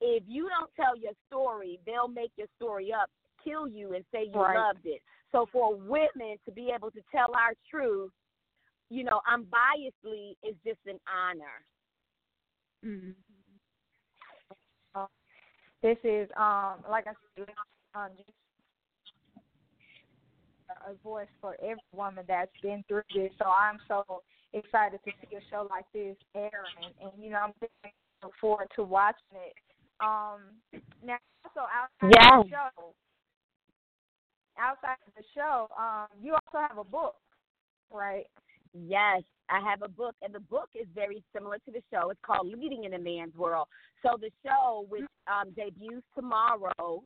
if 0.00 0.22
you 0.26 0.48
don't 0.48 0.70
tell 0.74 0.96
your 0.96 1.12
story, 1.26 1.80
they'll 1.86 2.08
make 2.08 2.32
your 2.36 2.48
story 2.56 2.92
up, 2.92 3.10
kill 3.42 3.68
you, 3.68 3.94
and 3.94 4.04
say 4.12 4.24
you 4.24 4.40
Right. 4.40 4.56
loved 4.56 4.86
it. 4.86 5.02
So 5.32 5.46
for 5.50 5.74
women 5.74 6.38
to 6.44 6.52
be 6.52 6.70
able 6.74 6.90
to 6.90 7.00
tell 7.10 7.34
our 7.34 7.54
truth, 7.70 8.12
you 8.90 9.04
know, 9.04 9.20
unbiasedly 9.26 10.36
is 10.42 10.54
just 10.64 10.80
an 10.86 11.00
honor. 11.08 11.64
Mm-hmm. 12.84 13.12
This 15.82 15.98
is 16.04 16.28
um 16.36 16.84
like 16.88 17.06
I 17.06 17.14
said, 17.36 17.48
um, 17.94 18.10
just 18.16 18.30
a 20.68 20.94
voice 21.02 21.28
for 21.40 21.56
every 21.62 21.82
woman 21.94 22.24
that's 22.26 22.50
been 22.62 22.84
through 22.88 23.02
this. 23.14 23.30
So 23.38 23.46
I'm 23.46 23.78
so 23.88 24.22
excited 24.52 25.00
to 25.04 25.10
see 25.20 25.36
a 25.36 25.40
show 25.50 25.66
like 25.70 25.84
this 25.92 26.16
airing, 26.34 26.92
and 27.00 27.12
you 27.18 27.30
know 27.30 27.38
I'm 27.38 27.52
looking 27.60 27.92
forward 28.40 28.68
to 28.76 28.82
watching 28.82 29.36
it. 29.46 29.54
Um, 30.00 30.40
now 31.04 31.18
also 31.44 31.66
outside 31.68 32.14
Yes. 32.14 32.32
of 32.32 32.44
the 32.44 32.50
show, 32.50 32.94
outside 34.58 34.96
of 35.06 35.14
the 35.14 35.24
show, 35.34 35.68
um, 35.78 36.06
you 36.22 36.32
also 36.34 36.66
have 36.66 36.78
a 36.78 36.84
book, 36.84 37.16
right? 37.90 38.26
Yes, 38.74 39.22
I 39.48 39.60
have 39.60 39.82
a 39.82 39.88
book, 39.88 40.14
and 40.22 40.34
the 40.34 40.40
book 40.40 40.70
is 40.74 40.86
very 40.94 41.22
similar 41.34 41.58
to 41.58 41.70
the 41.70 41.82
show. 41.92 42.10
It's 42.10 42.20
called 42.24 42.46
Leading 42.46 42.84
in 42.84 42.94
a 42.94 42.98
Man's 42.98 43.34
World. 43.36 43.68
So 44.02 44.16
the 44.18 44.30
show, 44.44 44.86
which 44.88 45.04
um, 45.26 45.52
debuts 45.54 46.06
tomorrow, 46.14 47.02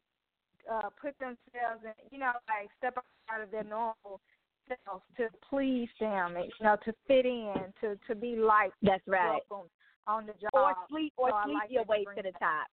uh, 0.70 0.88
put 1.01 1.18
themselves 1.18 1.83
in, 1.85 1.92
you 2.11 2.18
know, 2.18 2.33
like 2.48 2.68
step 2.79 2.96
out 3.31 3.40
of 3.40 3.51
their 3.51 3.64
normal 3.64 4.20
selves 4.68 5.05
to 5.16 5.29
please 5.48 5.88
them, 6.01 6.37
and, 6.37 6.46
you 6.46 6.64
know, 6.64 6.77
to 6.85 6.92
fit 7.07 7.27
in, 7.27 7.72
to 7.81 7.98
to 8.07 8.14
be 8.14 8.37
liked. 8.37 8.75
That's 8.83 9.03
right. 9.07 9.42
on 10.07 10.27
the 10.27 10.33
job. 10.35 10.51
Or 10.53 10.75
sleep 10.88 11.12
or 11.16 11.31
So 11.31 11.37
sleep 11.44 11.55
like 11.55 11.70
your 11.70 11.85
way 11.85 12.05
to 12.16 12.22
the 12.22 12.33
top. 12.38 12.66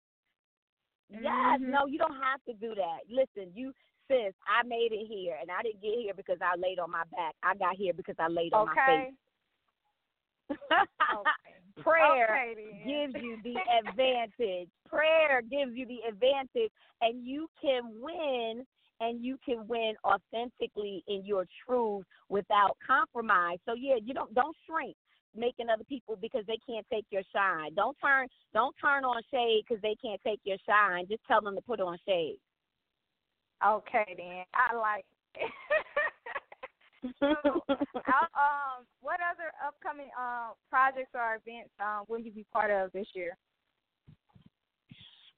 Yes, 1.10 1.60
Mhm. 1.60 1.70
no, 1.70 1.86
you 1.86 1.98
don't 1.98 2.22
have 2.22 2.44
to 2.46 2.54
do 2.54 2.76
that. 2.76 3.00
Listen, 3.10 3.52
you 3.56 3.74
sis, 4.08 4.34
I 4.48 4.64
made 4.64 4.92
it 4.92 5.08
here 5.08 5.38
and 5.40 5.50
I 5.52 5.62
didn't 5.62 5.82
get 5.82 5.94
here 6.00 6.14
because 6.14 6.38
I 6.42 6.56
laid 6.56 6.80
on 6.80 6.92
my 6.92 7.04
back. 7.12 7.36
I 7.44 7.56
got 7.56 7.76
here 7.76 7.94
because 7.94 8.16
I 8.20 8.28
laid 8.28 8.54
on 8.54 8.66
my 8.66 8.74
Okay. 8.74 9.12
face. 10.50 10.58
okay. 11.14 11.56
Prayer 11.82 12.46
Okay, 12.52 12.56
gives 12.86 13.24
you 13.24 13.38
the 13.44 13.56
advantage. 13.88 14.70
Prayer 14.88 15.42
gives 15.42 15.76
you 15.76 15.86
the 15.86 16.00
advantage, 16.08 16.72
and 17.02 17.26
you 17.26 17.48
can 17.62 17.84
win, 18.00 18.66
and 19.00 19.24
you 19.24 19.38
can 19.46 19.68
win 19.68 19.94
authentically 20.04 21.04
in 21.08 21.26
your 21.26 21.46
truth 21.66 22.06
without 22.30 22.78
compromise. 22.86 23.58
So 23.66 23.74
yeah, 23.74 23.96
you 24.04 24.14
don't 24.14 24.34
don't 24.34 24.56
shrink 24.68 24.96
making 25.36 25.70
other 25.70 25.84
people 25.84 26.18
because 26.20 26.44
they 26.48 26.58
can't 26.68 26.86
take 26.92 27.06
your 27.12 27.24
shine. 27.34 27.74
Don't 27.76 27.98
turn 28.04 28.28
don't 28.54 28.76
turn 28.82 29.04
on 29.04 29.22
shade 29.32 29.64
because 29.68 29.82
they 29.82 29.96
can't 30.04 30.22
take 30.26 30.40
your 30.44 30.58
shine. 30.66 31.06
Just 31.08 31.22
tell 31.28 31.42
them 31.42 31.56
to 31.56 31.62
put 31.62 31.80
on 31.80 31.98
shade. 32.08 32.40
Okay, 33.66 34.16
then 34.18 34.44
I 34.54 34.76
like. 34.76 35.06
So, 37.22 37.28
um, 37.28 38.86
what 39.02 39.20
other 39.20 39.52
upcoming 39.66 40.10
uh, 40.20 40.50
projects 40.70 41.12
or 41.14 41.36
events 41.36 41.70
um, 41.80 42.04
will 42.08 42.20
you 42.20 42.32
be 42.32 42.46
part 42.52 42.72
of 42.72 42.92
this 42.92 43.08
year? 43.14 43.38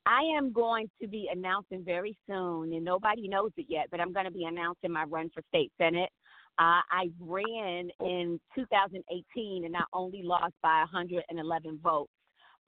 I 0.05 0.21
am 0.37 0.51
going 0.51 0.89
to 1.01 1.07
be 1.07 1.29
announcing 1.31 1.83
very 1.83 2.17
soon, 2.27 2.73
and 2.73 2.83
nobody 2.83 3.27
knows 3.27 3.51
it 3.57 3.67
yet, 3.69 3.87
but 3.91 3.99
I'm 3.99 4.13
going 4.13 4.25
to 4.25 4.31
be 4.31 4.45
announcing 4.45 4.91
my 4.91 5.03
run 5.03 5.29
for 5.33 5.43
state 5.49 5.71
senate. 5.77 6.09
Uh, 6.59 6.81
I 6.91 7.09
ran 7.19 7.89
in 7.99 8.39
2018, 8.55 9.65
and 9.65 9.75
I 9.75 9.83
only 9.93 10.23
lost 10.23 10.53
by 10.63 10.79
111 10.91 11.79
votes 11.83 12.11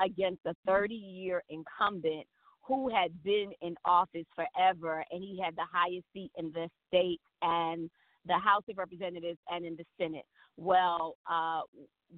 against 0.03 0.39
a 0.45 0.53
30 0.65 0.93
year 0.93 1.43
incumbent 1.49 2.25
who 2.65 2.89
had 2.89 3.11
been 3.23 3.51
in 3.61 3.75
office 3.83 4.25
forever, 4.35 5.03
and 5.11 5.21
he 5.21 5.39
had 5.43 5.55
the 5.55 5.65
highest 5.71 6.05
seat 6.13 6.31
in 6.37 6.51
the 6.51 6.69
state 6.87 7.19
and 7.41 7.89
the 8.27 8.37
House 8.37 8.63
of 8.69 8.77
Representatives 8.77 9.39
and 9.49 9.65
in 9.65 9.75
the 9.75 9.85
Senate. 9.97 10.25
Well, 10.57 11.15
uh, 11.29 11.61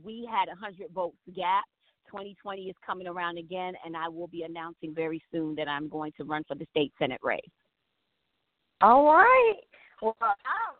we 0.04 0.28
had 0.30 0.48
a 0.48 0.58
100 0.60 0.92
votes 0.94 1.18
gap. 1.36 1.64
2020 2.08 2.64
is 2.64 2.76
coming 2.86 3.08
around 3.08 3.38
again, 3.38 3.74
and 3.84 3.98
I 3.98 4.08
will 4.08 4.28
be 4.28 4.44
announcing 4.44 4.94
very 4.94 5.22
soon 5.32 5.56
that 5.56 5.68
I'm 5.68 5.90
going 5.90 6.12
to 6.18 6.24
run 6.24 6.44
for 6.48 6.56
the 6.56 6.68
state 6.72 6.94
senate 7.00 7.20
race. 7.24 7.42
All 8.82 9.06
right. 9.06 9.56
Well, 10.02 10.16
I'm 10.22 10.36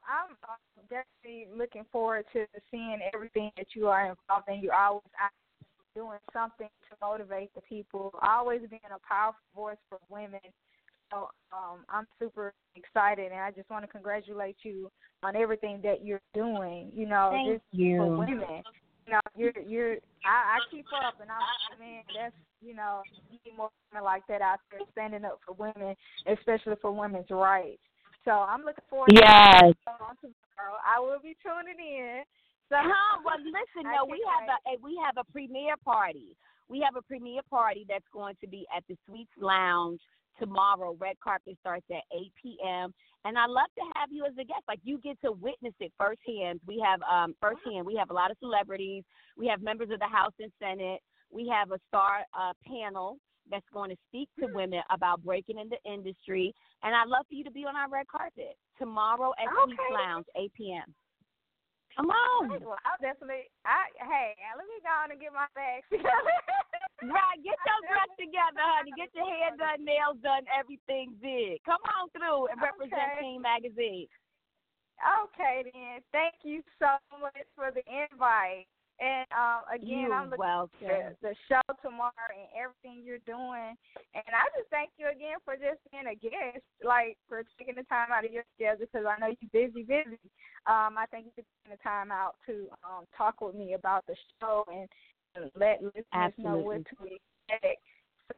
I'm 0.06 0.86
definitely 0.90 1.48
looking 1.58 1.86
forward 1.92 2.26
to 2.34 2.46
seeing 2.70 3.00
everything 3.14 3.50
that 3.58 3.68
you 3.74 3.88
are 3.88 4.02
involved 4.02 4.50
in. 4.50 4.60
You're 4.60 4.76
always 4.76 5.02
doing 5.96 6.20
something 6.34 6.68
to 6.68 6.98
motivate 7.02 7.54
the 7.56 7.62
people. 7.62 8.14
Always 8.22 8.62
being 8.70 8.82
a 8.94 9.00
powerful 9.08 9.40
voice 9.56 9.78
for 9.90 9.98
women. 10.10 10.42
So 11.12 11.30
um, 11.54 11.86
I'm 11.90 12.08
super 12.20 12.54
excited, 12.76 13.32
and 13.32 13.42
I 13.42 13.52
just 13.52 13.70
want 13.70 13.84
to 13.84 13.92
congratulate 13.92 14.58
you 14.64 14.92
on 15.24 15.36
everything 15.36 15.80
that 15.84 16.04
you're 16.04 16.22
doing. 16.34 16.92
You 16.94 17.08
know, 17.08 17.30
Thank 17.32 17.56
just 17.56 17.66
you. 17.72 17.98
for 17.98 18.18
women. 18.18 18.64
You 19.08 19.14
know, 19.14 19.20
you're 19.36 19.54
you're. 19.68 19.94
I, 20.26 20.58
I 20.58 20.60
keep 20.72 20.86
up, 21.06 21.16
and 21.22 21.30
I'm 21.30 21.80
man. 21.80 22.04
That's 22.16 22.34
you 22.62 22.76
know, 22.76 23.02
you 23.30 23.38
need 23.46 23.58
more 23.58 23.70
women 23.92 24.04
like 24.04 24.24
that 24.28 24.42
out 24.42 24.60
there 24.72 24.82
standing 24.92 25.26
up 25.26 25.40
for 25.46 25.54
women, 25.54 25.96
especially 26.26 26.76
for 26.82 26.92
women's 26.92 27.30
rights. 27.30 27.82
So 28.24 28.32
I'm 28.32 28.62
looking 28.62 28.84
forward. 28.90 29.12
Yes. 29.14 29.74
to 29.86 29.92
on 30.02 30.18
tomorrow. 30.18 30.82
I 30.82 31.00
will 31.00 31.22
be 31.22 31.38
tuning 31.44 31.78
in. 31.78 32.24
So 32.70 32.78
Huh, 32.82 33.22
well, 33.24 33.38
listen, 33.38 33.86
no, 33.94 34.10
we 34.10 34.26
have 34.26 34.50
a, 34.50 34.58
a 34.74 34.82
we 34.82 35.00
have 35.06 35.18
a 35.18 35.32
premiere 35.32 35.78
party. 35.84 36.36
We 36.68 36.82
have 36.82 36.96
a 36.96 37.04
premiere 37.04 37.46
party 37.48 37.86
that's 37.88 38.08
going 38.12 38.36
to 38.42 38.48
be 38.48 38.66
at 38.76 38.84
the 38.90 38.98
Sweets 39.06 39.30
Lounge 39.40 40.02
tomorrow. 40.40 40.96
Red 41.00 41.20
carpet 41.24 41.58
starts 41.60 41.86
at 41.92 42.04
8 42.16 42.32
p.m. 42.42 42.94
And 43.26 43.38
I 43.38 43.46
love 43.48 43.70
to 43.78 43.84
have 43.96 44.12
you 44.12 44.26
as 44.26 44.34
a 44.34 44.44
guest. 44.44 44.64
Like 44.68 44.80
you 44.84 45.00
get 45.00 45.20
to 45.24 45.32
witness 45.32 45.74
it 45.80 45.92
firsthand. 45.98 46.60
We 46.68 46.84
have 46.86 47.02
um 47.02 47.36
firsthand. 47.42 47.86
We 47.86 47.96
have 47.96 48.10
a 48.10 48.14
lot 48.14 48.32
of 48.32 48.38
celebrities. 48.40 49.04
We 49.38 49.48
have 49.48 49.62
members 49.62 49.90
of 49.92 50.00
the 50.00 50.08
House 50.08 50.34
and 50.40 50.52
Senate. 50.60 51.02
We 51.32 51.48
have 51.50 51.72
a 51.72 51.80
star 51.88 52.22
uh, 52.38 52.54
panel 52.68 53.18
that's 53.50 53.66
going 53.74 53.90
to 53.90 53.98
speak 54.10 54.30
to 54.40 54.48
women 54.54 54.82
about 54.90 55.24
breaking 55.24 55.60
in 55.60 55.70
the 55.70 55.78
industry. 55.92 56.54
And 56.84 56.96
I'd 56.96 57.08
love 57.08 57.26
for 57.28 57.36
you 57.36 57.44
to 57.44 57.52
be 57.52 57.66
on 57.66 57.76
our 57.76 57.90
red 57.90 58.08
carpet 58.08 58.58
tomorrow 58.78 59.34
at 59.38 59.50
Okay. 59.64 59.94
Lounge, 59.94 60.26
8 60.38 60.52
p.m. 60.56 60.94
Come 61.96 62.12
on. 62.12 62.50
Well, 62.60 62.78
I'll 62.84 63.00
definitely. 63.00 63.48
I 63.64 63.88
hey, 64.04 64.36
let 64.58 64.68
me 64.68 64.84
go 64.84 64.92
on 64.92 65.12
and 65.12 65.20
get 65.20 65.32
my 65.32 65.48
bags 65.56 65.88
together. 65.88 66.12
Right, 67.12 67.38
get 67.44 67.58
your 67.62 67.82
dress 67.90 68.12
together, 68.18 68.62
honey. 68.62 68.94
Get 68.96 69.10
your 69.14 69.28
hair 69.28 69.54
done, 69.58 69.84
nails 69.86 70.18
done, 70.24 70.46
everything 70.50 71.14
big. 71.22 71.62
Come 71.66 71.82
on 71.98 72.10
through 72.14 72.48
and 72.50 72.58
represent 72.62 73.18
Okay. 73.18 73.22
Team 73.22 73.42
Magazine. 73.42 74.08
Okay, 75.02 75.70
then. 75.74 76.00
Thank 76.12 76.36
you 76.44 76.64
so 76.80 76.96
much 77.20 77.46
for 77.56 77.72
the 77.72 77.84
invite. 77.86 78.68
And 78.96 79.28
um, 79.36 79.68
again, 79.68 80.08
You're 80.08 80.14
I'm 80.14 80.32
looking 80.32 80.40
welcome. 80.40 80.88
for 80.88 81.16
the 81.22 81.36
show 81.52 81.60
tomorrow 81.84 82.32
and 82.32 82.48
everything 82.56 83.04
you're 83.04 83.20
doing. 83.28 83.76
And 84.16 84.32
I 84.32 84.48
just 84.56 84.72
thank 84.72 84.96
you 84.96 85.12
again 85.12 85.36
for 85.44 85.60
just 85.60 85.84
being 85.92 86.08
a 86.08 86.16
guest, 86.16 86.64
like 86.80 87.20
for 87.28 87.44
taking 87.60 87.76
the 87.76 87.84
time 87.92 88.08
out 88.16 88.24
of 88.24 88.32
your 88.32 88.48
schedule 88.56 88.88
because 88.88 89.04
I 89.04 89.20
know 89.20 89.36
you're 89.36 89.52
busy, 89.52 89.84
busy. 89.84 90.16
Um, 90.64 90.96
I 90.96 91.12
thank 91.12 91.28
you 91.28 91.36
for 91.36 91.44
taking 91.44 91.76
the 91.76 91.84
time 91.84 92.08
out 92.08 92.40
to 92.48 92.72
um, 92.88 93.04
talk 93.18 93.42
with 93.44 93.56
me 93.56 93.74
about 93.76 94.08
the 94.08 94.16
show 94.40 94.64
and 94.72 94.88
let 95.56 95.84
listeners 95.84 96.34
know 96.38 96.58
what 96.58 96.84
to 96.86 96.96
expect. 97.06 97.82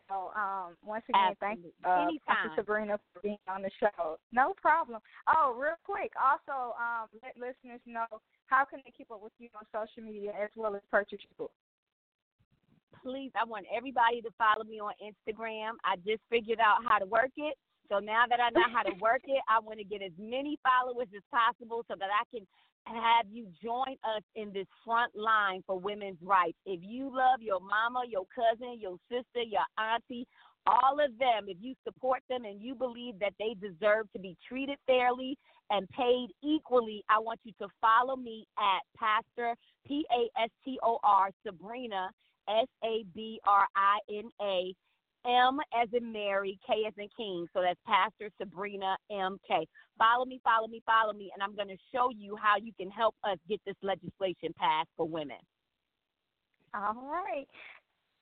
So, 0.10 0.32
um, 0.36 0.76
once 0.84 1.04
again, 1.08 1.36
thank 1.40 1.64
you, 1.64 1.72
uh, 1.86 2.12
Anytime. 2.12 2.52
Dr. 2.52 2.60
Sabrina 2.60 3.00
for 3.14 3.22
being 3.22 3.40
on 3.48 3.62
the 3.62 3.72
show. 3.80 4.20
No 4.34 4.54
problem. 4.60 5.00
Oh, 5.32 5.56
real 5.56 5.80
quick, 5.86 6.12
also 6.20 6.76
um, 6.76 7.08
let 7.24 7.40
listeners 7.40 7.80
know 7.86 8.08
how 8.48 8.66
can 8.66 8.82
they 8.84 8.92
keep 8.92 9.12
up 9.12 9.24
with 9.24 9.32
you 9.40 9.48
on 9.56 9.64
social 9.72 10.04
media 10.04 10.32
as 10.36 10.50
well 10.58 10.76
as 10.76 10.82
purchase 10.92 11.20
your 11.24 11.48
book. 11.48 11.52
Please, 13.02 13.32
I 13.40 13.46
want 13.46 13.66
everybody 13.72 14.22
to 14.22 14.30
follow 14.38 14.66
me 14.66 14.80
on 14.80 14.92
Instagram. 15.00 15.80
I 15.86 15.96
just 16.04 16.20
figured 16.30 16.60
out 16.60 16.84
how 16.84 17.00
to 17.00 17.06
work 17.06 17.32
it. 17.38 17.56
So 17.88 18.00
now 18.00 18.28
that 18.28 18.40
I 18.44 18.50
know 18.52 18.68
how 18.68 18.84
to 18.84 18.92
work 19.00 19.24
it, 19.24 19.40
I 19.48 19.60
want 19.60 19.80
to 19.80 19.86
get 19.88 20.02
as 20.02 20.12
many 20.20 20.60
followers 20.60 21.08
as 21.16 21.24
possible 21.32 21.86
so 21.88 21.96
that 21.96 22.12
I 22.12 22.28
can 22.36 22.44
have 22.88 23.26
you 23.32 23.48
join 23.64 23.96
us 24.04 24.24
in 24.36 24.52
this 24.54 24.68
front 24.86 25.12
line 25.16 25.64
for 25.66 25.80
women's 25.80 26.18
rights. 26.22 26.58
If 26.66 26.80
you 26.84 27.06
love 27.06 27.42
your 27.42 27.60
mama, 27.60 28.04
your 28.10 28.26
cousin, 28.34 28.80
your 28.80 28.98
sister, 29.10 29.42
your 29.42 29.66
auntie, 29.78 30.28
all 30.66 31.00
of 31.00 31.18
them, 31.18 31.46
if 31.48 31.58
you 31.62 31.76
support 31.84 32.22
them 32.30 32.46
and 32.46 32.62
you 32.62 32.76
believe 32.76 33.20
that 33.20 33.34
they 33.40 33.56
deserve 33.60 34.12
to 34.14 34.20
be 34.20 34.36
treated 34.48 34.78
fairly 34.86 35.38
and 35.70 35.88
paid 35.90 36.28
equally, 36.44 37.04
I 37.10 37.20
want 37.20 37.40
you 37.44 37.54
to 37.62 37.68
follow 37.80 38.16
me 38.16 38.46
at 38.58 38.82
Pastor 38.98 39.56
P 39.86 40.06
A 40.12 40.42
S 40.42 40.50
T 40.66 40.78
O 40.84 41.00
R 41.04 41.30
Sabrina 41.46 42.10
S 42.50 42.68
A 42.84 43.06
B 43.14 43.40
R 43.46 43.66
I 43.76 44.00
N 44.10 44.30
A 44.42 44.74
M 45.28 45.60
as 45.80 45.88
in 45.94 46.12
Mary, 46.12 46.58
K 46.66 46.86
as 46.88 46.94
in 46.98 47.08
King. 47.16 47.46
So 47.54 47.62
that's 47.62 47.80
Pastor 47.86 48.32
Sabrina 48.40 48.98
M 49.12 49.38
K. 49.48 49.68
Follow 49.98 50.26
me, 50.26 50.40
follow 50.44 50.68
me, 50.68 50.82
follow 50.86 51.14
me, 51.14 51.32
and 51.34 51.44
I'm 51.44 51.56
going 51.56 51.68
to 51.68 51.78
show 51.94 52.10
you 52.16 52.38
how 52.42 52.56
you 52.62 52.72
can 52.80 52.90
help 52.90 53.16
us 53.24 53.38
get 53.50 53.60
this 53.66 53.76
legislation 53.82 54.54
passed 54.58 54.90
for 54.96 55.08
women. 55.08 55.38
All 56.74 57.12
right. 57.12 57.48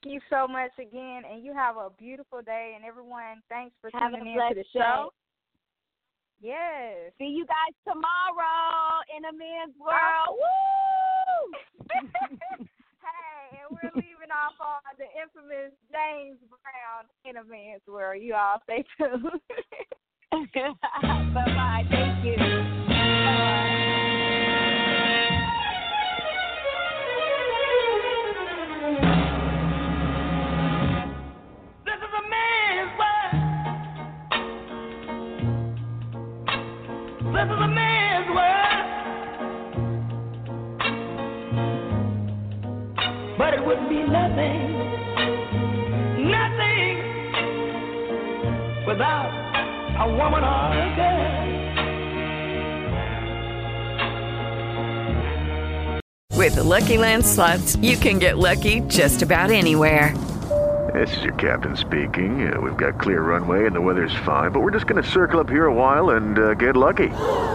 Thank 0.04 0.14
you 0.14 0.20
so 0.30 0.48
much 0.48 0.72
again, 0.80 1.24
and 1.32 1.44
you 1.44 1.54
have 1.54 1.78
a 1.78 1.90
beautiful 1.98 2.42
day. 2.42 2.74
And 2.76 2.84
everyone, 2.86 3.42
thanks 3.50 3.76
for 3.82 3.90
Have 3.94 4.12
tuning 4.12 4.34
in 4.34 4.50
to 4.50 4.56
the 4.56 4.66
show. 4.74 5.12
Yes. 6.42 7.14
See 7.18 7.26
you 7.26 7.46
guys 7.46 7.74
tomorrow 7.88 9.02
in 9.18 9.26
a 9.26 9.34
man's 9.34 9.76
world. 9.80 10.38
Woo! 10.38 12.66
and 13.56 13.72
we're 13.72 13.92
leaving 13.96 14.32
off 14.32 14.54
on 14.60 14.82
the 14.98 15.06
infamous 15.22 15.72
James 15.92 16.40
Brown 16.50 17.06
in 17.24 17.38
a 17.38 17.44
man's 17.44 17.82
world. 17.88 18.22
You 18.22 18.36
all 18.36 18.60
stay 18.64 18.84
tuned. 18.98 19.24
bye 21.34 21.46
bye. 21.46 21.84
Thank 21.90 22.26
you. 22.26 22.36
This 31.86 32.00
is 32.02 32.12
a 32.12 32.24
man's 32.30 32.92
world. 33.00 33.34
This 37.34 37.46
is 37.46 37.62
a 37.62 37.68
man's 37.68 38.30
world. 38.36 38.65
Would 43.66 43.90
be 43.90 44.04
nothing, 44.04 44.78
nothing 46.30 46.98
without 48.86 49.32
a 50.00 50.08
woman 50.08 50.44
or 50.44 50.72
a 50.72 50.96
girl. 50.96 51.56
With 56.38 56.56
the 56.56 56.64
Lucky 56.64 56.98
Land 56.98 57.26
slots, 57.26 57.76
you 57.78 57.98
can 57.98 58.20
get 58.20 58.38
lucky 58.38 58.82
just 58.82 59.24
about 59.24 59.50
anywhere. 59.50 60.16
This 60.94 61.18
is 61.18 61.24
your 61.24 61.34
captain 61.34 61.76
speaking. 61.76 62.54
Uh, 62.54 62.62
we've 62.62 62.78
got 62.78 63.00
clear 63.00 63.24
runway 63.24 63.66
and 63.66 63.76
the 63.76 63.82
weather's 63.82 64.16
fine, 64.26 64.52
but 64.52 64.60
we're 64.60 64.70
just 64.70 64.86
going 64.86 65.02
to 65.02 65.10
circle 65.10 65.40
up 65.40 65.50
here 65.50 65.66
a 65.66 65.74
while 65.74 66.12
and 66.12 66.38
uh, 66.38 66.54
get 66.54 66.78
lucky. 66.78 67.10